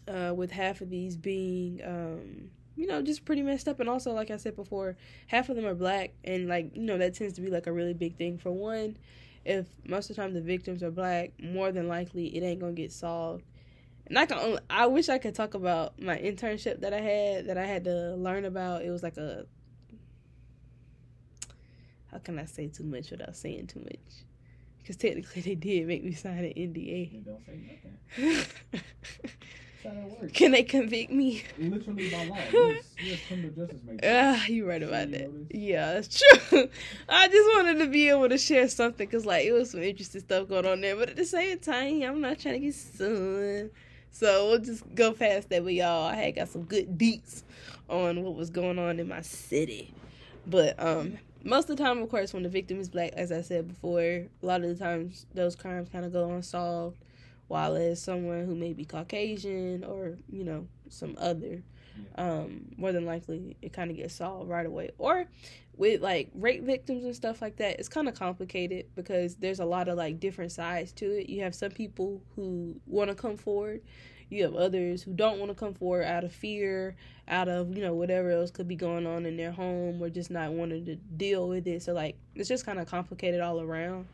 uh, 0.08 0.32
with 0.34 0.50
half 0.50 0.80
of 0.80 0.90
these 0.90 1.16
being, 1.16 1.80
um, 1.84 2.50
you 2.76 2.86
know, 2.86 3.02
just 3.02 3.24
pretty 3.24 3.42
messed 3.42 3.68
up, 3.68 3.80
and 3.80 3.88
also, 3.88 4.12
like 4.12 4.30
I 4.30 4.36
said 4.36 4.56
before, 4.56 4.96
half 5.28 5.48
of 5.48 5.56
them 5.56 5.66
are 5.66 5.74
black, 5.74 6.12
and 6.24 6.48
like 6.48 6.76
you 6.76 6.82
know, 6.82 6.98
that 6.98 7.14
tends 7.14 7.34
to 7.34 7.40
be 7.40 7.50
like 7.50 7.66
a 7.66 7.72
really 7.72 7.94
big 7.94 8.16
thing. 8.16 8.38
For 8.38 8.50
one, 8.50 8.96
if 9.44 9.66
most 9.84 10.10
of 10.10 10.16
the 10.16 10.22
time 10.22 10.34
the 10.34 10.40
victims 10.40 10.82
are 10.82 10.90
black, 10.90 11.30
more 11.40 11.72
than 11.72 11.88
likely 11.88 12.36
it 12.36 12.42
ain't 12.42 12.60
gonna 12.60 12.72
get 12.72 12.92
solved. 12.92 13.44
And 14.08 14.18
I 14.18 14.26
can 14.26 14.38
only, 14.38 14.60
I 14.70 14.86
wish 14.86 15.08
I 15.08 15.18
could 15.18 15.34
talk 15.34 15.54
about 15.54 16.00
my 16.00 16.16
internship 16.16 16.80
that 16.80 16.92
I 16.92 17.00
had 17.00 17.46
that 17.46 17.58
I 17.58 17.66
had 17.66 17.84
to 17.84 18.14
learn 18.14 18.44
about. 18.44 18.82
It 18.82 18.90
was 18.90 19.02
like 19.02 19.16
a 19.16 19.46
how 22.16 22.20
can 22.20 22.38
I 22.38 22.46
say 22.46 22.68
too 22.68 22.84
much 22.84 23.10
without 23.10 23.36
saying 23.36 23.66
too 23.66 23.80
much? 23.80 24.24
Because 24.78 24.96
technically 24.96 25.42
they 25.42 25.54
did 25.54 25.86
make 25.86 26.02
me 26.02 26.12
sign 26.12 26.38
an 26.38 26.54
NDA. 26.56 27.22
don't 27.26 27.44
say 27.44 27.60
nothing. 28.16 28.46
That's 28.72 29.84
how 29.84 29.90
that 29.90 30.20
works. 30.22 30.32
can 30.32 30.52
they 30.52 30.62
convict 30.62 31.12
me? 31.12 31.44
Literally 31.58 32.08
by 32.10 32.24
law. 32.24 32.36
A 32.38 33.20
criminal 33.28 33.50
justice 33.50 33.82
major. 33.84 34.00
Ah, 34.02 34.46
you 34.46 34.66
right 34.66 34.82
about 34.82 35.10
that. 35.10 35.30
Yeah, 35.50 35.92
that's 35.92 36.18
true. 36.18 36.68
I 37.08 37.28
just 37.28 37.54
wanted 37.54 37.84
to 37.84 37.86
be 37.90 38.08
able 38.08 38.30
to 38.30 38.38
share 38.38 38.66
something 38.68 39.06
because, 39.06 39.26
like, 39.26 39.44
it 39.44 39.52
was 39.52 39.72
some 39.72 39.82
interesting 39.82 40.22
stuff 40.22 40.48
going 40.48 40.64
on 40.64 40.80
there. 40.80 40.96
But 40.96 41.10
at 41.10 41.16
the 41.16 41.26
same 41.26 41.58
time, 41.58 42.02
I'm 42.02 42.22
not 42.22 42.38
trying 42.38 42.54
to 42.54 42.60
get 42.60 42.74
sued. 42.74 43.70
So 44.10 44.48
we'll 44.48 44.60
just 44.60 44.82
go 44.94 45.12
past 45.12 45.50
that 45.50 45.62
with 45.62 45.74
y'all. 45.74 46.08
I 46.08 46.14
had 46.14 46.36
got 46.36 46.48
some 46.48 46.62
good 46.62 46.96
beats 46.96 47.44
on 47.90 48.24
what 48.24 48.34
was 48.34 48.48
going 48.48 48.78
on 48.78 48.98
in 48.98 49.06
my 49.06 49.20
city. 49.20 49.92
But 50.46 50.80
um, 50.82 51.18
most 51.46 51.70
of 51.70 51.76
the 51.76 51.82
time, 51.82 52.02
of 52.02 52.08
course, 52.08 52.32
when 52.32 52.42
the 52.42 52.48
victim 52.48 52.80
is 52.80 52.88
black, 52.88 53.12
as 53.14 53.30
I 53.30 53.40
said 53.40 53.68
before, 53.68 54.00
a 54.00 54.28
lot 54.42 54.62
of 54.62 54.68
the 54.68 54.84
times 54.84 55.26
those 55.32 55.54
crimes 55.54 55.88
kind 55.88 56.04
of 56.04 56.12
go 56.12 56.30
unsolved. 56.30 56.98
While 57.48 57.76
as 57.76 58.02
someone 58.02 58.44
who 58.44 58.56
may 58.56 58.72
be 58.72 58.84
Caucasian 58.84 59.84
or 59.84 60.18
you 60.28 60.42
know 60.42 60.66
some 60.88 61.14
other, 61.18 61.62
um, 62.16 62.66
more 62.76 62.90
than 62.90 63.06
likely 63.06 63.56
it 63.62 63.72
kind 63.72 63.88
of 63.90 63.96
gets 63.96 64.14
solved 64.14 64.50
right 64.50 64.66
away. 64.66 64.90
Or 64.98 65.26
with 65.76 66.02
like 66.02 66.30
rape 66.34 66.64
victims 66.64 67.04
and 67.04 67.14
stuff 67.14 67.40
like 67.40 67.56
that, 67.56 67.78
it's 67.78 67.88
kind 67.88 68.08
of 68.08 68.18
complicated 68.18 68.86
because 68.96 69.36
there's 69.36 69.60
a 69.60 69.64
lot 69.64 69.86
of 69.86 69.96
like 69.96 70.18
different 70.18 70.50
sides 70.50 70.90
to 70.94 71.06
it. 71.20 71.28
You 71.28 71.42
have 71.42 71.54
some 71.54 71.70
people 71.70 72.20
who 72.34 72.80
want 72.86 73.10
to 73.10 73.14
come 73.14 73.36
forward. 73.36 73.80
You 74.28 74.42
have 74.44 74.54
others 74.54 75.02
who 75.02 75.12
don't 75.12 75.38
want 75.38 75.50
to 75.50 75.54
come 75.54 75.74
forward 75.74 76.04
out 76.04 76.24
of 76.24 76.32
fear, 76.32 76.96
out 77.28 77.48
of 77.48 77.76
you 77.76 77.82
know 77.82 77.94
whatever 77.94 78.30
else 78.30 78.50
could 78.50 78.68
be 78.68 78.76
going 78.76 79.06
on 79.06 79.26
in 79.26 79.36
their 79.36 79.52
home, 79.52 80.02
or 80.02 80.08
just 80.08 80.30
not 80.30 80.52
wanting 80.52 80.84
to 80.86 80.96
deal 80.96 81.48
with 81.48 81.66
it. 81.66 81.82
So 81.82 81.92
like 81.92 82.16
it's 82.34 82.48
just 82.48 82.66
kind 82.66 82.78
of 82.78 82.86
complicated 82.86 83.40
all 83.40 83.60
around. 83.60 84.06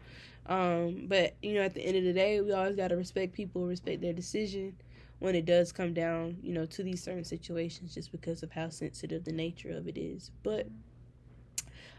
Um, 0.47 1.07
but 1.09 1.35
you 1.43 1.55
know, 1.55 1.63
at 1.63 1.75
the 1.75 1.83
end 1.83 1.97
of 1.97 2.05
the 2.05 2.13
day, 2.13 2.41
we 2.41 2.53
always 2.53 2.77
gotta 2.77 2.97
respect 2.97 3.33
people, 3.33 3.67
respect 3.67 4.03
their 4.03 4.13
decision 4.13 4.75
when 5.19 5.37
it 5.37 5.47
does 5.47 5.71
come 5.71 5.95
down, 5.95 6.37
you 6.43 6.53
know, 6.53 6.67
to 6.67 6.83
these 6.83 7.03
certain 7.03 7.25
situations, 7.25 7.95
just 7.95 8.11
because 8.11 8.43
of 8.43 8.51
how 8.51 8.69
sensitive 8.69 9.25
the 9.25 9.33
nature 9.33 9.71
of 9.71 9.87
it 9.87 9.97
is. 9.97 10.33
But 10.43 10.67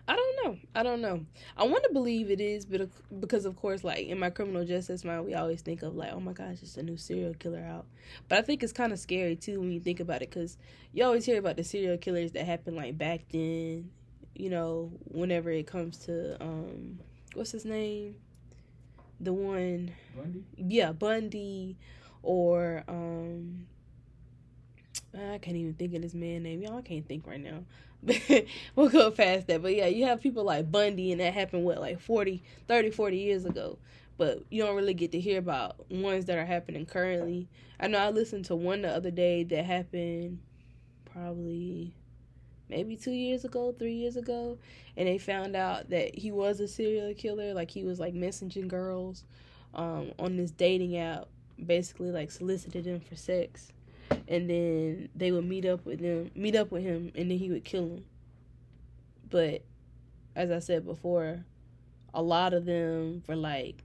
I 0.06 0.16
don't 0.16 0.44
know. 0.44 0.58
I 0.76 0.84
don't 0.84 1.02
know. 1.02 1.26
I 1.56 1.64
want 1.64 1.86
to 1.86 1.94
believe 1.94 2.30
it 2.30 2.42
is, 2.42 2.66
but 2.66 2.90
because 3.22 3.46
of 3.46 3.56
course, 3.56 3.84
like 3.84 4.06
in 4.08 4.20
my 4.20 4.30
criminal 4.30 4.66
justice 4.66 5.06
mind, 5.06 5.26
we 5.26 5.34
always 5.34 5.62
think 5.62 5.82
of 5.82 5.96
like, 5.96 6.12
oh 6.12 6.20
my 6.20 6.34
gosh, 6.34 6.58
it's 6.62 6.76
a 6.76 6.84
new 6.84 6.98
serial 6.98 7.34
killer 7.36 7.64
out. 7.64 7.86
But 8.28 8.40
I 8.40 8.42
think 8.42 8.64
it's 8.64 8.74
kind 8.74 8.92
of 8.92 9.00
scary 9.00 9.38
too 9.38 9.62
when 9.62 9.72
you 9.72 9.80
think 9.80 10.02
about 10.02 10.22
it, 10.22 10.30
because 10.30 10.58
you 10.92 11.06
always 11.06 11.26
hear 11.26 11.40
about 11.40 11.56
the 11.56 11.64
serial 11.64 11.98
killers 11.98 12.34
that 12.34 12.46
happened 12.46 12.76
like 12.76 12.98
back 12.98 13.22
then. 13.32 13.92
You 14.36 14.50
know, 14.50 14.92
whenever 15.06 15.52
it 15.52 15.68
comes 15.68 15.98
to 16.00 16.42
um, 16.42 17.00
what's 17.34 17.52
his 17.52 17.66
name, 17.66 18.16
the 19.20 19.32
one 19.32 19.92
Bundy? 20.16 20.44
yeah, 20.58 20.92
Bundy 20.92 21.78
or 22.24 22.84
um 22.88 23.68
I 25.14 25.38
can't 25.38 25.56
even 25.56 25.76
think 25.76 25.94
of 25.94 26.02
this 26.02 26.14
man 26.16 26.44
name. 26.44 26.62
Y'all 26.62 26.78
I 26.78 26.82
can't 26.82 27.08
think 27.08 27.28
right 27.28 27.40
now. 27.40 27.64
We'll 28.76 28.90
go 28.90 29.12
past 29.12 29.48
that. 29.48 29.62
But 29.62 29.76
yeah, 29.76 29.88
you 29.88 30.06
have 30.06 30.22
people 30.22 30.44
like 30.44 30.72
Bundy 30.72 31.12
and 31.12 31.22
that 31.22 31.34
happened 31.34 31.64
what 31.64 31.80
like 31.80 32.00
40, 32.00 32.44
30, 32.68 32.92
40 32.92 33.18
years 33.18 33.46
ago. 33.46 33.78
But 34.18 34.44
you 34.50 34.64
don't 34.64 34.76
really 34.76 34.94
get 34.94 35.12
to 35.14 35.20
hear 35.20 35.40
about 35.40 35.90
ones 35.92 36.26
that 36.26 36.38
are 36.38 36.46
happening 36.46 36.86
currently. 36.86 37.48
I 37.80 37.88
know 37.88 37.98
I 37.98 38.10
listened 38.10 38.46
to 38.46 38.56
one 38.56 38.84
the 38.84 38.90
other 38.90 39.12
day 39.12 39.44
that 39.44 39.66
happened 39.66 40.40
probably 41.12 41.94
maybe 42.70 42.96
2 42.96 43.12
years 43.12 43.44
ago, 43.44 43.74
3 43.78 43.92
years 43.92 44.16
ago, 44.16 44.58
and 44.96 45.08
they 45.08 45.18
found 45.18 45.56
out 45.56 45.90
that 45.90 46.18
he 46.18 46.32
was 46.32 46.60
a 46.60 46.68
serial 46.68 47.14
killer, 47.14 47.54
like 47.54 47.72
he 47.72 47.84
was 47.84 48.00
like 48.00 48.14
messaging 48.14 48.68
girls 48.68 49.26
um, 49.74 50.12
on 50.20 50.38
this 50.38 50.52
dating 50.52 50.98
app, 50.98 51.28
basically 51.64 52.12
like 52.12 52.32
solicited 52.32 52.86
them 52.86 53.00
for 53.00 53.16
sex, 53.16 53.72
and 54.28 54.50
then 54.50 55.10
they 55.16 55.32
would 55.32 55.46
meet 55.46 55.66
up 55.66 55.86
with 55.86 56.00
them, 56.00 56.32
meet 56.36 56.56
up 56.56 56.72
with 56.72 56.84
him, 56.84 57.12
and 57.16 57.30
then 57.30 57.38
he 57.38 57.50
would 57.50 57.64
kill 57.64 57.88
them. 57.88 58.06
But 59.30 59.64
as 60.36 60.52
I 60.52 60.60
said 60.60 60.86
before, 60.86 61.44
a 62.14 62.22
lot 62.22 62.54
of 62.54 62.66
them 62.66 63.24
were 63.28 63.36
like 63.36 63.84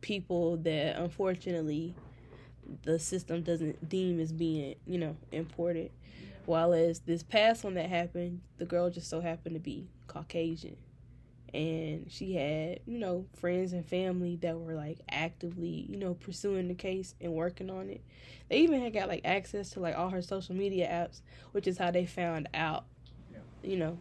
people 0.00 0.56
that 0.58 0.96
unfortunately 0.96 1.94
the 2.82 2.98
system 2.98 3.42
doesn't 3.42 3.88
deem 3.88 4.20
as 4.20 4.32
being, 4.32 4.76
you 4.86 4.98
know, 4.98 5.16
important. 5.32 5.90
While 6.46 6.72
as 6.72 7.00
this 7.00 7.22
past 7.22 7.64
one 7.64 7.74
that 7.74 7.88
happened, 7.88 8.40
the 8.58 8.64
girl 8.64 8.90
just 8.90 9.08
so 9.08 9.20
happened 9.20 9.54
to 9.54 9.60
be 9.60 9.88
Caucasian. 10.06 10.76
And 11.52 12.10
she 12.10 12.34
had, 12.34 12.80
you 12.86 12.98
know, 12.98 13.26
friends 13.34 13.72
and 13.72 13.84
family 13.84 14.36
that 14.36 14.58
were 14.58 14.74
like 14.74 14.98
actively, 15.10 15.86
you 15.88 15.96
know, 15.96 16.14
pursuing 16.14 16.68
the 16.68 16.74
case 16.74 17.14
and 17.20 17.32
working 17.32 17.70
on 17.70 17.90
it. 17.90 18.02
They 18.48 18.58
even 18.60 18.80
had 18.80 18.92
got 18.92 19.08
like 19.08 19.22
access 19.24 19.70
to 19.70 19.80
like 19.80 19.96
all 19.96 20.10
her 20.10 20.22
social 20.22 20.54
media 20.54 20.88
apps, 20.88 21.20
which 21.52 21.66
is 21.66 21.78
how 21.78 21.90
they 21.90 22.06
found 22.06 22.48
out, 22.54 22.84
Yeah. 23.32 23.38
you 23.62 23.76
know, 23.76 23.98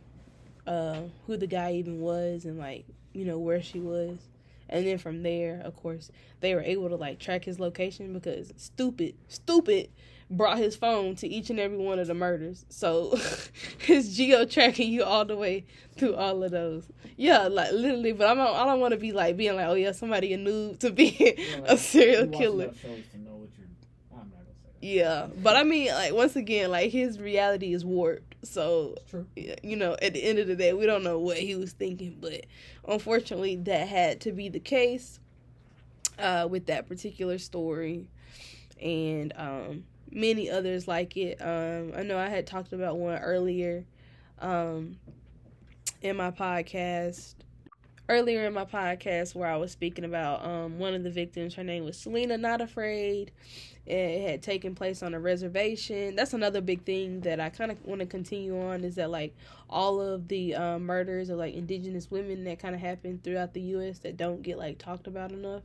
uh, 0.67 1.01
who 1.27 1.37
the 1.37 1.47
guy 1.47 1.73
even 1.73 2.01
was 2.01 2.45
and 2.45 2.57
like, 2.57 2.85
you 3.13 3.25
know, 3.25 3.39
where 3.39 3.61
she 3.61 3.79
was. 3.79 4.17
And 4.69 4.85
then 4.85 4.97
from 4.97 5.23
there, 5.23 5.61
of 5.65 5.75
course, 5.75 6.11
they 6.41 6.53
were 6.55 6.61
able 6.61 6.89
to 6.89 6.95
like 6.95 7.19
track 7.19 7.45
his 7.45 7.59
location 7.59 8.13
because 8.13 8.53
stupid, 8.57 9.15
stupid 9.27 9.89
brought 10.31 10.59
his 10.59 10.75
phone 10.75 11.15
to 11.15 11.27
each 11.27 11.49
and 11.49 11.59
every 11.59 11.77
one 11.77 11.97
of 11.97 12.05
the 12.07 12.13
murders. 12.13 12.65
So 12.69 13.17
his 13.79 14.15
geo 14.15 14.45
tracking 14.45 14.91
you 14.93 15.03
all 15.03 15.25
the 15.25 15.35
way 15.35 15.65
through 15.97 16.15
all 16.15 16.43
of 16.43 16.51
those. 16.51 16.85
Yeah, 17.17 17.47
like 17.47 17.71
literally. 17.71 18.11
But 18.11 18.29
I'm 18.29 18.37
not, 18.37 18.53
I 18.53 18.65
don't 18.65 18.79
want 18.79 18.91
to 18.93 18.99
be 18.99 19.11
like 19.11 19.35
being 19.37 19.55
like, 19.55 19.67
oh 19.67 19.73
yeah, 19.73 19.91
somebody 19.91 20.33
a 20.33 20.37
noob 20.37 20.79
to 20.79 20.91
be 20.91 21.15
Yeah, 21.37 21.57
like, 21.61 21.71
a 21.71 21.77
serial 21.77 22.27
killer. 22.27 22.65
enough 22.65 22.79
shows 22.79 22.99
to 23.11 23.17
know 23.19 23.31
what 23.31 23.49
you're. 23.57 23.67
I'm 24.11 24.29
not 24.29 24.37
gonna 24.37 24.45
say 24.53 24.69
that. 24.81 24.87
Yeah, 24.87 25.27
but 25.41 25.55
I 25.55 25.63
mean, 25.63 25.87
like 25.91 26.13
once 26.13 26.35
again, 26.35 26.69
like 26.69 26.91
his 26.91 27.19
reality 27.19 27.73
is 27.73 27.83
warped. 27.83 28.28
So 28.43 28.95
you 29.35 29.75
know, 29.75 29.97
at 30.01 30.13
the 30.13 30.23
end 30.23 30.39
of 30.39 30.47
the 30.47 30.55
day, 30.55 30.73
we 30.73 30.85
don't 30.85 31.03
know 31.03 31.19
what 31.19 31.37
he 31.37 31.55
was 31.55 31.73
thinking, 31.73 32.17
but 32.21 32.45
unfortunately, 32.87 33.57
that 33.57 33.87
had 33.87 34.21
to 34.21 34.31
be 34.31 34.49
the 34.49 34.59
case 34.59 35.19
uh, 36.17 36.47
with 36.49 36.67
that 36.67 36.87
particular 36.87 37.37
story, 37.37 38.07
and 38.81 39.33
um, 39.35 39.83
many 40.11 40.49
others 40.49 40.87
like 40.87 41.17
it. 41.17 41.41
Um, 41.41 41.93
I 41.95 42.03
know 42.03 42.17
I 42.17 42.29
had 42.29 42.47
talked 42.47 42.73
about 42.73 42.97
one 42.97 43.19
earlier 43.19 43.85
um, 44.39 44.97
in 46.01 46.15
my 46.15 46.31
podcast. 46.31 47.35
Earlier 48.07 48.47
in 48.47 48.53
my 48.53 48.65
podcast, 48.65 49.35
where 49.35 49.47
I 49.47 49.57
was 49.57 49.71
speaking 49.71 50.03
about 50.03 50.43
um, 50.43 50.79
one 50.79 50.95
of 50.95 51.03
the 51.03 51.11
victims, 51.11 51.53
her 51.53 51.63
name 51.63 51.85
was 51.85 51.95
Selena 51.95 52.39
Not 52.39 52.59
Afraid. 52.59 53.31
It 53.89 54.29
had 54.29 54.43
taken 54.43 54.75
place 54.75 55.01
on 55.01 55.13
a 55.15 55.19
reservation. 55.19 56.15
That's 56.15 56.33
another 56.33 56.61
big 56.61 56.83
thing 56.83 57.21
that 57.21 57.39
I 57.39 57.49
kind 57.49 57.71
of 57.71 57.83
want 57.83 58.01
to 58.01 58.05
continue 58.05 58.59
on 58.61 58.83
is 58.83 58.95
that 58.95 59.09
like 59.09 59.35
all 59.69 59.99
of 59.99 60.27
the 60.27 60.53
um, 60.55 60.85
murders 60.85 61.29
of 61.29 61.39
like 61.39 61.55
indigenous 61.55 62.11
women 62.11 62.43
that 62.43 62.59
kind 62.59 62.75
of 62.75 62.81
happen 62.81 63.19
throughout 63.23 63.53
the 63.53 63.61
U.S. 63.61 63.97
that 63.99 64.15
don't 64.15 64.43
get 64.43 64.57
like 64.59 64.77
talked 64.77 65.07
about 65.07 65.31
enough, 65.31 65.63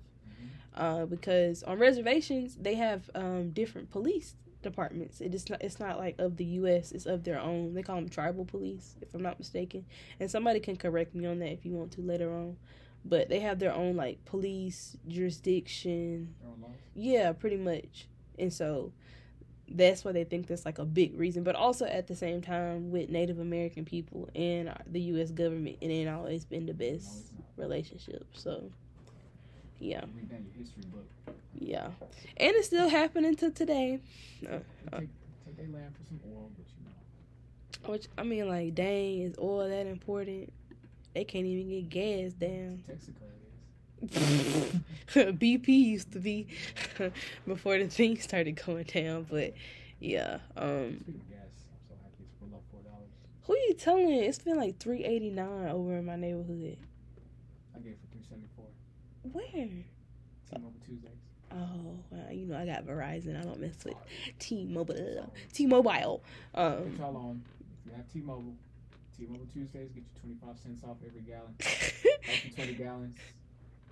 uh, 0.74 1.04
because 1.04 1.62
on 1.64 1.78
reservations 1.78 2.56
they 2.56 2.76
have 2.76 3.10
um, 3.14 3.50
different 3.50 3.90
police 3.90 4.34
departments. 4.62 5.20
It 5.20 5.34
is 5.34 5.50
not 5.50 5.60
it's 5.62 5.78
not 5.78 5.98
like 5.98 6.14
of 6.18 6.38
the 6.38 6.44
U.S. 6.46 6.92
It's 6.92 7.04
of 7.04 7.24
their 7.24 7.38
own. 7.38 7.74
They 7.74 7.82
call 7.82 7.96
them 7.96 8.08
tribal 8.08 8.46
police, 8.46 8.96
if 9.02 9.14
I'm 9.14 9.20
not 9.22 9.38
mistaken. 9.38 9.84
And 10.18 10.30
somebody 10.30 10.60
can 10.60 10.76
correct 10.76 11.14
me 11.14 11.26
on 11.26 11.40
that 11.40 11.52
if 11.52 11.66
you 11.66 11.72
want 11.72 11.92
to 11.92 12.00
later 12.00 12.32
on. 12.32 12.56
But 13.04 13.28
they 13.28 13.40
have 13.40 13.58
their 13.58 13.74
own 13.74 13.96
like 13.96 14.24
police 14.24 14.96
jurisdiction, 15.06 16.34
Their 16.40 16.50
own 16.50 16.60
laws. 16.62 16.70
yeah, 16.94 17.32
pretty 17.32 17.58
much. 17.58 18.06
And 18.38 18.52
so 18.52 18.92
that's 19.68 20.04
why 20.04 20.12
they 20.12 20.24
think 20.24 20.46
that's 20.46 20.64
like 20.64 20.78
a 20.78 20.84
big 20.84 21.18
reason. 21.18 21.42
But 21.44 21.54
also 21.56 21.86
at 21.86 22.06
the 22.06 22.16
same 22.16 22.42
time, 22.42 22.90
with 22.90 23.08
Native 23.10 23.38
American 23.38 23.84
people 23.84 24.28
and 24.34 24.72
the 24.86 25.00
U.S. 25.02 25.30
government, 25.30 25.78
it 25.80 25.86
ain't 25.88 26.08
always 26.10 26.44
been 26.44 26.66
the 26.66 26.74
best 26.74 27.32
relationship. 27.56 28.26
So, 28.34 28.70
yeah, 29.78 30.00
Read 30.14 30.30
your 30.30 30.40
history 30.58 30.82
book. 30.92 31.06
yeah. 31.54 31.86
And 32.36 32.54
it's 32.56 32.66
still 32.66 32.88
happening 32.88 33.34
to 33.36 33.50
today. 33.50 34.00
Uh, 34.46 34.56
uh, 34.92 35.00
take, 35.00 35.08
take 35.56 35.72
land 35.72 35.94
for 35.96 36.04
some 36.06 36.20
oil, 36.28 36.50
but 36.56 36.66
you 36.68 36.84
know. 37.86 37.92
which, 37.92 38.08
I 38.18 38.22
mean, 38.22 38.48
like, 38.48 38.74
dang, 38.74 39.20
is 39.20 39.34
oil 39.38 39.68
that 39.68 39.86
important? 39.86 40.52
They 41.14 41.24
can't 41.24 41.46
even 41.46 41.68
get 41.68 41.88
gas 41.90 42.32
down. 42.32 42.82
Texaco. 42.88 43.33
BP 45.08 45.68
used 45.68 46.12
to 46.12 46.18
be 46.20 46.46
before 47.46 47.78
the 47.78 47.86
thing 47.88 48.18
started 48.18 48.60
going 48.64 48.84
down, 48.84 49.26
but 49.30 49.54
yeah. 50.00 50.38
Um, 50.56 50.98
Speaking 51.00 51.20
of 51.20 51.30
gas, 51.30 51.38
I'm 51.70 51.88
so 51.88 51.94
happy 52.02 52.24
it's 52.24 52.34
below 52.40 52.60
four 52.70 52.80
dollars. 52.82 53.08
who 53.42 53.52
are 53.54 53.56
you 53.68 53.74
telling? 53.74 54.10
It's 54.10 54.38
been 54.38 54.56
like 54.56 54.78
three 54.78 55.04
eighty 55.04 55.30
nine 55.30 55.68
over 55.68 55.96
in 55.96 56.04
my 56.06 56.16
neighborhood. 56.16 56.76
I 57.74 57.78
gave 57.80 57.96
for 58.00 58.06
three 58.12 58.22
seventy 58.28 58.48
four. 58.56 58.66
Where? 59.32 59.44
T-Mobile 60.50 60.74
Tuesdays. 60.86 61.10
Oh, 61.52 61.96
well, 62.10 62.32
you 62.32 62.46
know 62.46 62.56
I 62.58 62.66
got 62.66 62.84
Verizon. 62.84 63.40
I 63.40 63.44
don't 63.44 63.60
mess 63.60 63.76
with 63.84 63.94
T-Mobile. 64.40 65.32
T-Mobile. 65.52 66.22
Um, 66.54 66.96
y'all 66.98 67.16
on. 67.16 67.42
If 67.80 67.90
you 67.90 67.96
have 67.96 68.12
T-Mobile, 68.12 68.54
T-Mobile 69.16 69.46
Tuesdays 69.52 69.90
get 69.92 70.02
you 70.02 70.20
twenty 70.20 70.36
five 70.44 70.58
cents 70.62 70.82
off 70.84 70.96
every 71.06 71.20
gallon. 71.22 71.54
Up 71.60 72.42
to 72.42 72.54
twenty 72.54 72.72
gallons. 72.74 73.16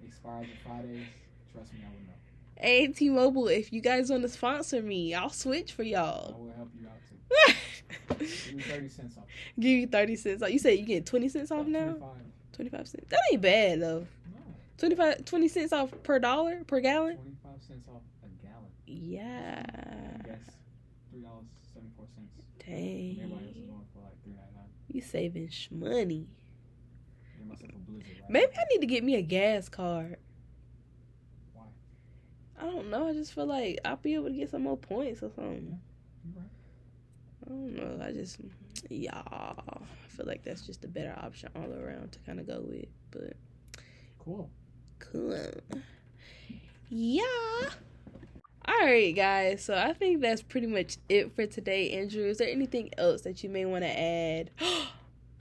Expires 0.06 0.46
in 0.46 0.70
five 0.70 0.82
days. 0.84 1.06
Trust 1.52 1.72
me, 1.74 1.80
I 1.84 1.88
will 1.88 2.00
know. 2.06 2.12
hey 2.56 2.88
T-Mobile, 2.88 3.48
if 3.48 3.72
you 3.72 3.80
guys 3.80 4.10
want 4.10 4.22
to 4.22 4.28
sponsor 4.28 4.80
me, 4.82 5.14
I'll 5.14 5.30
switch 5.30 5.72
for 5.72 5.82
y'all. 5.82 6.34
I 6.34 6.38
will 6.38 6.52
help 6.56 6.70
you 6.80 6.86
out 6.88 6.98
too. 7.08 7.54
Give 8.18 8.54
me 8.56 8.62
thirty 8.62 8.88
cents 8.88 9.16
off. 9.18 9.24
Give 9.58 9.78
you 9.80 9.86
thirty 9.86 10.16
cents. 10.16 10.42
off. 10.42 10.50
You 10.50 10.58
said 10.58 10.78
you 10.78 10.84
get 10.86 11.06
twenty 11.06 11.28
cents 11.28 11.50
off 11.50 11.66
now. 11.66 11.92
25. 11.92 12.08
Twenty 12.52 12.70
five 12.70 12.88
cents. 12.88 13.06
That 13.08 13.20
ain't 13.32 13.40
bad 13.42 13.80
though. 13.80 14.06
No, 14.26 14.40
25, 14.78 15.24
20 15.24 15.48
cents 15.48 15.72
off 15.72 15.90
per 16.02 16.18
dollar 16.18 16.62
per 16.66 16.80
gallon. 16.80 17.16
twenty 17.16 17.36
five 17.42 17.62
cents 17.66 17.88
off 17.88 18.02
a 18.24 18.44
gallon. 18.44 18.70
Yeah. 18.86 19.62
Yes, 20.26 20.40
three 21.10 21.20
dollars 21.22 21.46
seventy 21.72 21.90
four 21.96 22.06
cents. 22.14 22.30
Everybody 22.66 23.22
else 23.32 23.42
is 23.42 23.54
Dang. 23.54 23.66
going 23.66 23.86
for 23.92 24.00
like 24.00 24.22
three 24.22 24.32
ninety 24.32 24.54
nine. 24.54 24.66
You 24.88 25.00
saving 25.00 25.50
money. 25.70 26.26
Get 27.42 27.48
myself 27.48 27.72
a 27.74 27.90
blizzard. 27.90 28.16
Right 28.20 28.31
Maybe. 28.31 28.52
I 28.57 28.64
need 28.70 28.81
to 28.81 28.87
get 28.87 29.05
me 29.05 29.16
a 29.16 29.22
gas 29.22 29.68
card. 29.68 30.16
Why? 31.52 31.64
I 32.61 32.64
don't 32.64 32.90
know. 32.90 33.09
I 33.09 33.12
just 33.12 33.33
feel 33.33 33.46
like 33.46 33.81
I'll 33.85 33.96
be 33.96 34.14
able 34.14 34.26
to 34.26 34.33
get 34.33 34.50
some 34.50 34.62
more 34.62 34.76
points 34.76 35.22
or 35.22 35.31
something. 35.35 35.81
You 36.24 36.33
right. 36.37 36.48
I 37.46 37.48
don't 37.48 37.76
know. 37.98 38.05
I 38.05 38.12
just, 38.12 38.38
yeah. 38.88 39.22
I 39.26 39.55
feel 40.09 40.26
like 40.26 40.44
that's 40.44 40.62
just 40.66 40.85
a 40.85 40.88
better 40.88 41.14
option 41.20 41.50
all 41.57 41.72
around 41.72 42.12
to 42.12 42.18
kind 42.20 42.38
of 42.38 42.46
go 42.46 42.62
with. 42.64 42.87
But 43.11 43.35
Cool. 44.18 44.48
cool. 45.00 45.50
Yeah. 46.88 47.22
All 48.64 48.85
right, 48.85 49.14
guys. 49.16 49.64
So 49.64 49.74
I 49.74 49.92
think 49.92 50.20
that's 50.20 50.42
pretty 50.42 50.68
much 50.68 50.98
it 51.09 51.35
for 51.35 51.46
today. 51.46 51.90
Andrew, 51.90 52.24
is 52.24 52.38
there 52.38 52.48
anything 52.48 52.90
else 52.96 53.22
that 53.22 53.42
you 53.42 53.50
may 53.50 53.64
want 53.64 53.83
to 53.83 53.90
add? 53.90 54.50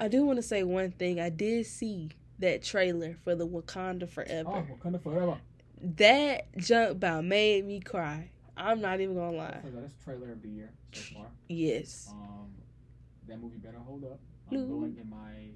I 0.02 0.08
do 0.08 0.26
want 0.26 0.38
to 0.38 0.42
say 0.44 0.64
one 0.64 0.90
thing. 0.90 1.20
I 1.20 1.30
did 1.30 1.68
see 1.68 2.10
that 2.40 2.64
trailer 2.64 3.16
for 3.24 3.36
the 3.36 3.46
Wakanda 3.48 4.10
Forever. 4.10 4.50
Oh, 4.50 4.66
Wakanda 4.76 5.00
forever. 5.00 5.38
That 5.80 6.48
jump 6.58 6.90
about 6.94 7.24
made 7.24 7.66
me 7.68 7.80
cry. 7.80 8.32
I'm 8.58 8.82
not 8.82 9.00
even 9.00 9.14
gonna 9.16 9.38
lie. 9.38 9.60
That's 9.64 9.94
trailer 10.04 10.32
of 10.32 10.42
the 10.42 10.48
year 10.50 10.72
so 10.92 11.02
far. 11.14 11.28
Yes. 11.48 12.08
Um, 12.12 12.50
that 13.28 13.40
movie 13.40 13.58
better 13.58 13.78
hold 13.78 14.04
up. 14.06 14.20
I'm 14.52 14.68
going 14.68 14.98
in 15.00 15.08
my 15.08 15.54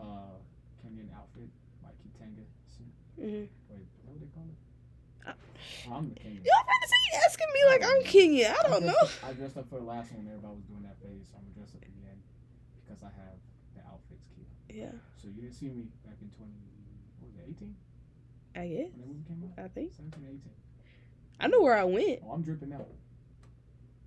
uh 0.00 0.38
Kenyan 0.80 1.12
outfit, 1.16 1.48
my 1.82 1.88
Kitenge 1.98 2.46
suit. 2.68 2.86
hmm 3.20 3.44
Wait, 3.70 3.86
what 4.06 4.20
they 4.20 4.26
call 4.34 4.46
it? 4.48 5.28
Uh, 5.28 5.32
Oh, 5.90 5.94
I'm 5.96 6.08
the 6.10 6.14
Kenyan. 6.14 6.44
Y'all 6.46 6.62
about 6.62 6.80
to 6.82 6.88
say 6.88 7.00
you 7.12 7.20
asking 7.26 7.46
me 7.54 7.60
like 7.70 7.82
I'm 7.82 8.02
Kenyan. 8.04 8.50
I 8.54 8.68
don't 8.68 8.82
dressed 8.82 8.86
know. 8.86 9.06
Up, 9.06 9.30
I 9.30 9.32
dressed 9.32 9.56
up 9.58 9.68
for 9.68 9.78
the 9.80 9.84
last 9.84 10.12
one. 10.12 10.26
Everybody 10.30 10.54
was 10.54 10.64
doing 10.70 10.82
that 10.84 10.96
phase, 11.02 11.26
so 11.30 11.38
I'm 11.38 11.42
gonna 11.50 11.58
dress 11.66 11.74
up 11.74 11.82
again 11.82 12.18
because 12.84 13.02
I 13.02 13.06
have 13.06 13.38
the 13.74 13.80
outfits 13.90 14.24
key. 14.34 14.46
Yeah, 14.68 14.92
So 15.16 15.28
you 15.28 15.42
didn't 15.42 15.54
see 15.54 15.68
me 15.68 15.84
back 16.04 16.16
in 16.20 16.28
20, 16.30 16.50
what 17.20 17.30
was 17.30 17.36
it, 17.40 17.50
18? 17.56 17.76
I 18.56 18.66
guess. 18.68 18.90
When 18.92 19.00
that 19.00 19.06
movie 19.08 19.24
came 19.28 19.52
out? 19.58 19.64
I 19.64 19.68
think 19.68 19.92
17, 19.94 20.24
18. 20.24 20.40
I 21.40 21.46
know 21.48 21.62
where 21.62 21.76
I 21.76 21.84
went. 21.84 22.20
Oh, 22.26 22.32
I'm 22.32 22.42
dripping 22.42 22.72
out. 22.72 22.86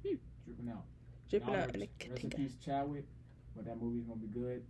Hmm. 0.05 0.15
Dripping 0.45 0.69
out. 0.69 0.83
Dripping 1.29 1.49
out 1.55 1.75
rest- 1.75 1.77
Rest 2.09 2.23
in 2.23 2.29
peace, 2.29 2.55
Chadwick. 2.63 3.05
But 3.55 3.65
that 3.65 3.81
movie's 3.81 4.03
gonna 4.05 4.19
be 4.19 4.27
good. 4.27 4.63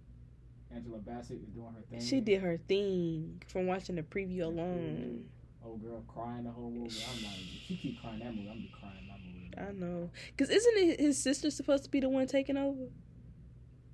Angela 0.73 0.97
Bassett 0.97 1.37
is 1.41 1.49
doing 1.49 1.73
her 1.75 1.81
thing. 1.89 2.01
She 2.01 2.19
did 2.21 2.41
her 2.41 2.57
thing 2.57 3.41
from 3.47 3.67
watching 3.67 3.95
the 3.95 4.01
preview 4.03 4.43
alone. 4.43 5.25
Old 5.63 5.81
girl 5.81 6.03
crying 6.07 6.43
the 6.45 6.51
whole 6.51 6.69
movie. 6.71 7.01
I'm 7.09 7.23
like, 7.23 7.33
if 7.39 7.67
she 7.67 7.77
keep 7.77 8.01
crying 8.01 8.19
that 8.19 8.33
movie, 8.35 8.49
I'm 8.49 8.57
be 8.61 8.71
crying 8.79 9.07
that 9.07 9.19
movie. 9.25 9.69
I 9.69 9.71
know, 9.73 10.09
cause 10.37 10.49
isn't 10.49 10.77
it 10.77 10.99
his 10.99 11.21
sister 11.21 11.49
supposed 11.51 11.83
to 11.85 11.89
be 11.89 11.99
the 11.99 12.09
one 12.09 12.27
taking 12.27 12.57
over? 12.57 12.87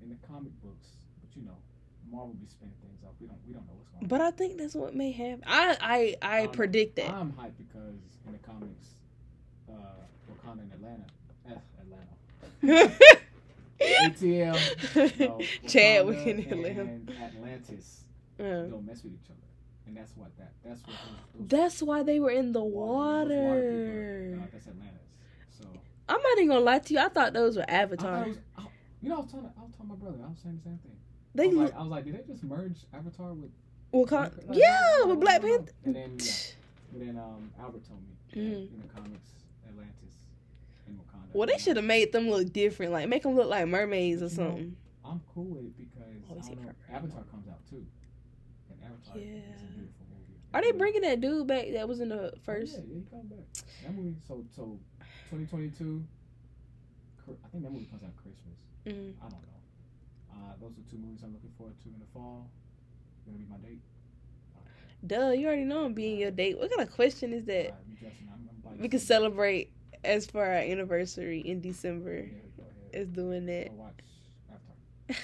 In 0.03 0.09
the 0.09 0.27
comic 0.27 0.51
books, 0.61 0.87
but 1.21 1.35
you 1.35 1.43
know, 1.45 1.55
Marvel 2.11 2.33
be 2.33 2.45
spinning 2.45 2.73
things 2.81 2.99
up. 3.05 3.15
We 3.21 3.27
don't, 3.27 3.37
we 3.47 3.53
don't 3.53 3.65
know 3.65 3.73
what's 3.77 3.89
going 3.89 4.03
on. 4.03 4.07
But 4.09 4.21
I 4.21 4.31
think 4.31 4.57
that's 4.57 4.75
what 4.75 4.93
may 4.95 5.11
happen. 5.11 5.43
I 5.47 5.77
I 6.21 6.39
I 6.41 6.45
Um, 6.45 6.51
predict 6.51 6.97
that. 6.97 7.09
I'm 7.09 7.31
hyped 7.31 7.57
because 7.57 7.95
in 8.27 8.33
the 8.33 8.37
comics, 8.39 8.87
uh, 9.69 9.73
Wakanda 10.29 10.61
and 10.63 10.73
Atlanta, 10.73 11.05
eh, 11.49 11.55
Atlanta, 11.81 12.95
ATL, 13.79 15.19
no, 15.19 15.39
Chadwick 15.67 16.17
Wakanda 16.17 16.31
and 16.31 17.09
Atlanta. 17.09 17.23
Atlantis 17.23 18.03
Uh, 18.39 18.43
don't 18.43 18.85
mess 18.85 19.03
with 19.03 19.13
each 19.13 19.29
other, 19.29 19.39
and 19.87 19.95
that's 19.95 20.11
what 20.17 20.35
that. 20.37 20.51
That's 20.65 20.81
what. 20.81 20.95
Those, 20.97 21.39
those 21.39 21.47
that's 21.47 21.81
why 21.83 22.03
they 22.03 22.19
were 22.19 22.31
in 22.31 22.51
the 22.51 22.63
water- 22.63 23.29
water 23.41 23.61
people 23.61 23.85
water. 23.87 24.39
uh, 24.43 24.47
that's 24.51 24.67
Atlantis. 24.67 25.07
So 25.61 25.65
I'm 26.09 26.21
not 26.21 26.37
even 26.37 26.47
gonna 26.49 26.59
lie 26.59 26.79
to 26.79 26.93
you. 26.93 26.99
I 26.99 27.07
thought 27.09 27.33
those 27.33 27.55
were 27.57 27.65
I 27.69 27.73
Avatar. 27.73 28.23
it 28.25 28.27
was, 28.29 28.37
I, 28.57 28.63
you 29.03 29.09
know, 29.09 29.15
I 29.17 29.19
was 29.19 29.29
telling, 29.31 29.45
I 29.57 29.61
was 29.61 29.71
telling 29.75 29.89
my 29.89 29.95
brother, 29.95 30.17
I 30.25 30.29
was 30.29 30.39
saying 30.41 30.57
the 30.63 30.69
same 30.69 30.79
thing. 30.79 30.95
I 30.95 31.35
They 31.35 31.47
was, 31.47 31.57
like, 31.57 31.75
I 31.75 31.81
was 31.81 31.89
like, 31.91 32.05
did 32.05 32.15
they 32.15 32.23
just 32.31 32.43
merge 32.43 32.77
Avatar 32.93 33.33
with? 33.33 33.51
Wakanda. 33.93 34.47
Like, 34.47 34.57
Yeah, 34.57 35.05
with 35.05 35.19
Black. 35.19 35.41
Panther. 35.41 35.71
And 35.83 35.95
then, 35.95 36.17
yeah, 36.19 36.31
and 36.93 37.01
then 37.01 37.17
um, 37.17 37.51
Albert 37.59 37.83
told 37.87 38.01
me 38.01 38.15
Mhm. 38.41 38.73
in 38.73 38.81
the 38.81 38.87
comics, 38.87 39.29
Atlantis 39.67 40.15
and 40.87 40.97
Wakanda. 40.97 41.33
Well, 41.33 41.47
they 41.47 41.57
should 41.57 41.75
have 41.75 41.85
made 41.85 42.11
them 42.13 42.29
look 42.29 42.51
different. 42.53 42.91
Like 42.93 43.07
make 43.09 43.23
them 43.23 43.35
look 43.35 43.49
like 43.49 43.67
mermaids 43.67 44.21
or 44.23 44.25
you 44.25 44.37
know, 44.37 44.49
something. 44.49 44.77
I'm 45.05 45.21
cool 45.35 45.43
with 45.45 45.65
it 45.65 45.77
because 45.77 46.23
Oh, 46.31 46.37
I 46.41 46.47
don't 46.55 46.65
know, 46.65 46.71
Avatar 46.89 47.23
comes 47.29 47.47
out 47.49 47.59
too, 47.69 47.85
and 48.71 48.79
Avatar 48.83 49.17
is 49.17 49.21
Yeah. 49.29 49.37
a 49.37 49.71
beautiful 49.75 50.05
movie. 50.09 50.39
Are 50.53 50.61
they 50.61 50.71
bringing 50.71 51.01
that 51.01 51.19
dude 51.21 51.45
back 51.45 51.65
that 51.73 51.87
was 51.87 51.99
in 51.99 52.09
the 52.09 52.31
Oh, 52.33 52.37
first? 52.43 52.77
yeah, 52.77 52.83
yeah, 52.87 52.95
he 52.95 53.09
comes 53.11 53.25
back. 53.29 53.45
That 53.83 53.93
movie, 53.93 54.15
so 54.27 54.45
so, 54.55 54.79
2022. 55.29 56.03
I 57.27 57.47
think 57.49 57.63
that 57.63 57.71
movie 57.71 57.85
comes 57.85 58.03
out 58.03 58.15
Christmas. 58.17 58.57
Mm. 58.85 59.13
I 59.21 59.29
don't 59.29 59.31
know. 59.31 60.33
Uh, 60.33 60.53
those 60.59 60.71
are 60.71 60.89
two 60.89 60.97
movies 60.97 61.21
I'm 61.23 61.33
looking 61.33 61.51
forward 61.57 61.75
to 61.83 61.87
in 61.89 61.99
the 61.99 62.05
fall. 62.13 62.49
Gonna 63.25 63.37
be 63.37 63.45
my 63.49 63.57
date. 63.57 63.81
Duh, 65.05 65.31
you 65.31 65.47
already 65.47 65.65
know 65.65 65.85
I'm 65.85 65.93
being 65.93 66.17
your 66.17 66.31
date. 66.31 66.57
What 66.57 66.69
kind 66.69 66.87
of 66.87 66.93
question 66.93 67.33
is 67.33 67.45
that? 67.45 67.75
You 67.87 67.95
dressing, 67.99 68.29
I'm, 68.31 68.49
I'm 68.71 68.79
We 68.79 68.87
can 68.87 68.99
celebrate 68.99 69.71
as 70.03 70.25
for 70.25 70.43
our 70.43 70.53
anniversary 70.53 71.39
in 71.39 71.61
December. 71.61 72.27
Yeah. 72.27 72.99
Is 73.01 73.09
doing 73.09 73.47
that. 73.47 73.69
Go 73.69 73.83
watch 73.83 73.99
Avatar. 75.09 75.23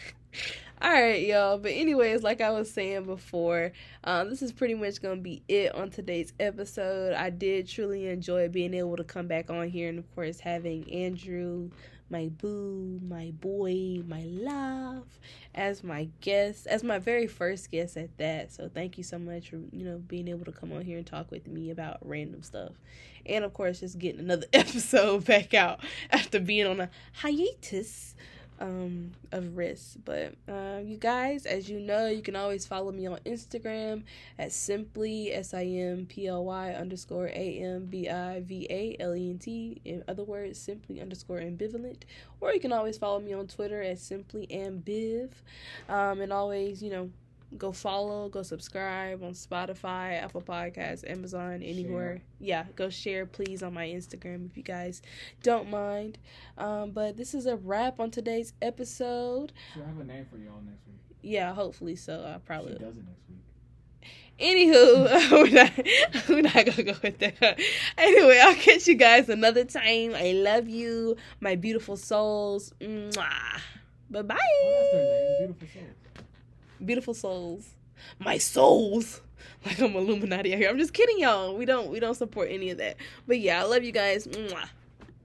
All 0.81 0.91
right, 0.91 1.21
y'all. 1.25 1.57
But 1.59 1.73
anyways, 1.73 2.23
like 2.23 2.41
I 2.41 2.49
was 2.49 2.71
saying 2.71 3.03
before, 3.03 3.73
um, 4.05 4.29
this 4.29 4.41
is 4.41 4.51
pretty 4.51 4.73
much 4.73 5.01
gonna 5.01 5.17
be 5.17 5.43
it 5.47 5.75
on 5.75 5.91
today's 5.91 6.33
episode. 6.39 7.13
I 7.13 7.29
did 7.29 7.67
truly 7.67 8.07
enjoy 8.07 8.47
being 8.47 8.73
able 8.73 8.95
to 8.97 9.03
come 9.03 9.27
back 9.27 9.49
on 9.49 9.69
here, 9.69 9.89
and 9.89 9.99
of 9.99 10.15
course 10.15 10.39
having 10.39 10.91
Andrew, 10.91 11.69
my 12.09 12.29
boo, 12.29 12.99
my 13.07 13.31
boy, 13.39 14.01
my 14.07 14.23
love, 14.23 15.05
as 15.53 15.83
my 15.83 16.09
guest, 16.21 16.67
as 16.67 16.83
my 16.83 16.99
very 16.99 17.27
first 17.27 17.71
guest 17.71 17.97
at 17.97 18.17
that. 18.17 18.51
So 18.51 18.69
thank 18.73 18.97
you 18.97 19.03
so 19.03 19.19
much 19.19 19.49
for 19.49 19.57
you 19.57 19.85
know 19.85 19.97
being 19.97 20.27
able 20.27 20.45
to 20.45 20.51
come 20.51 20.71
on 20.71 20.83
here 20.83 20.97
and 20.97 21.05
talk 21.05 21.31
with 21.31 21.47
me 21.47 21.69
about 21.71 21.97
random 22.01 22.43
stuff, 22.43 22.73
and 23.25 23.43
of 23.43 23.53
course 23.53 23.81
just 23.81 23.99
getting 23.99 24.21
another 24.21 24.47
episode 24.53 25.25
back 25.25 25.53
out 25.53 25.79
after 26.11 26.39
being 26.39 26.67
on 26.67 26.79
a 26.81 26.89
hiatus 27.13 28.15
um 28.59 29.11
of 29.31 29.57
risk. 29.57 29.97
But 30.05 30.35
um 30.47 30.87
you 30.87 30.97
guys 30.97 31.45
as 31.45 31.69
you 31.69 31.79
know 31.79 32.07
you 32.07 32.21
can 32.21 32.35
always 32.35 32.65
follow 32.65 32.91
me 32.91 33.07
on 33.07 33.19
instagram 33.25 34.03
at 34.37 34.51
simply 34.51 35.31
s-i-m-p-l-y 35.33 36.71
underscore 36.73 37.27
a-m-b-i-v-a-l-e-n-t 37.27 37.81
in 39.85 40.03
other 40.07 40.23
words 40.23 40.59
simply 40.59 41.01
underscore 41.01 41.39
ambivalent. 41.39 42.03
Or 42.41 42.53
you 42.53 42.59
can 42.59 42.73
always 42.73 42.97
follow 42.97 43.19
me 43.19 43.33
on 43.33 43.47
twitter 43.47 43.81
at 43.81 43.99
simply 43.99 44.47
ambiv. 44.47 45.31
Um 45.87 46.21
and 46.21 46.33
always 46.33 46.83
you 46.83 46.89
know 46.91 47.09
go 47.57 47.71
follow 47.71 48.29
go 48.29 48.43
subscribe 48.43 49.23
on 49.23 49.31
spotify 49.31 50.21
apple 50.21 50.41
podcasts 50.41 51.09
amazon 51.09 51.63
anywhere 51.63 52.21
yeah 52.39 52.65
go 52.75 52.89
share 52.89 53.25
please 53.25 53.63
on 53.63 53.73
my 53.73 53.87
instagram 53.87 54.45
if 54.45 54.55
you 54.55 54.61
guys 54.61 55.01
don't 55.41 55.69
mind 55.69 56.19
um, 56.59 56.91
but 56.91 57.15
this 57.15 57.33
is 57.33 57.45
a 57.45 57.55
wrap 57.55 57.99
on 57.99 58.11
today's 58.11 58.53
episode. 58.61 59.53
Should 59.73 59.83
I 59.83 59.87
have 59.87 59.99
a 59.99 60.03
name 60.03 60.25
for 60.29 60.37
y'all 60.37 60.61
next 60.65 60.85
week? 60.87 60.99
Yeah, 61.21 61.53
hopefully 61.53 61.95
so. 61.95 62.23
I 62.23 62.37
probably 62.39 62.73
She 62.73 62.79
does 62.79 62.97
it 62.97 63.05
next 63.05 63.29
week. 63.29 63.39
Anywho, 64.39 65.31
we're 65.31 65.49
not 65.51 66.29
we're 66.29 66.41
not 66.41 66.65
gonna 66.65 66.83
go 66.83 66.95
with 67.01 67.19
that. 67.19 67.59
Anyway, 67.97 68.39
I'll 68.41 68.55
catch 68.55 68.87
you 68.87 68.95
guys 68.95 69.29
another 69.29 69.65
time. 69.65 70.13
I 70.15 70.33
love 70.33 70.67
you, 70.67 71.15
my 71.39 71.55
beautiful 71.55 71.97
souls. 71.97 72.73
Bye 74.09 74.21
bye. 74.21 74.37
Oh, 74.65 75.55
Beautiful 76.83 77.13
souls. 77.13 77.75
My 78.19 78.37
souls. 78.37 79.21
Like 79.65 79.79
I'm 79.79 79.93
Illuminati 79.95 80.53
out 80.53 80.59
here. 80.59 80.69
I'm 80.69 80.77
just 80.77 80.93
kidding, 80.93 81.19
y'all. 81.19 81.55
We 81.55 81.65
don't 81.65 81.89
we 81.89 81.99
don't 81.99 82.15
support 82.15 82.49
any 82.49 82.69
of 82.69 82.77
that. 82.77 82.95
But 83.27 83.39
yeah, 83.39 83.61
I 83.61 83.65
love 83.65 83.83
you 83.83 83.91
guys. 83.91 84.25
Mwah. 84.25 84.69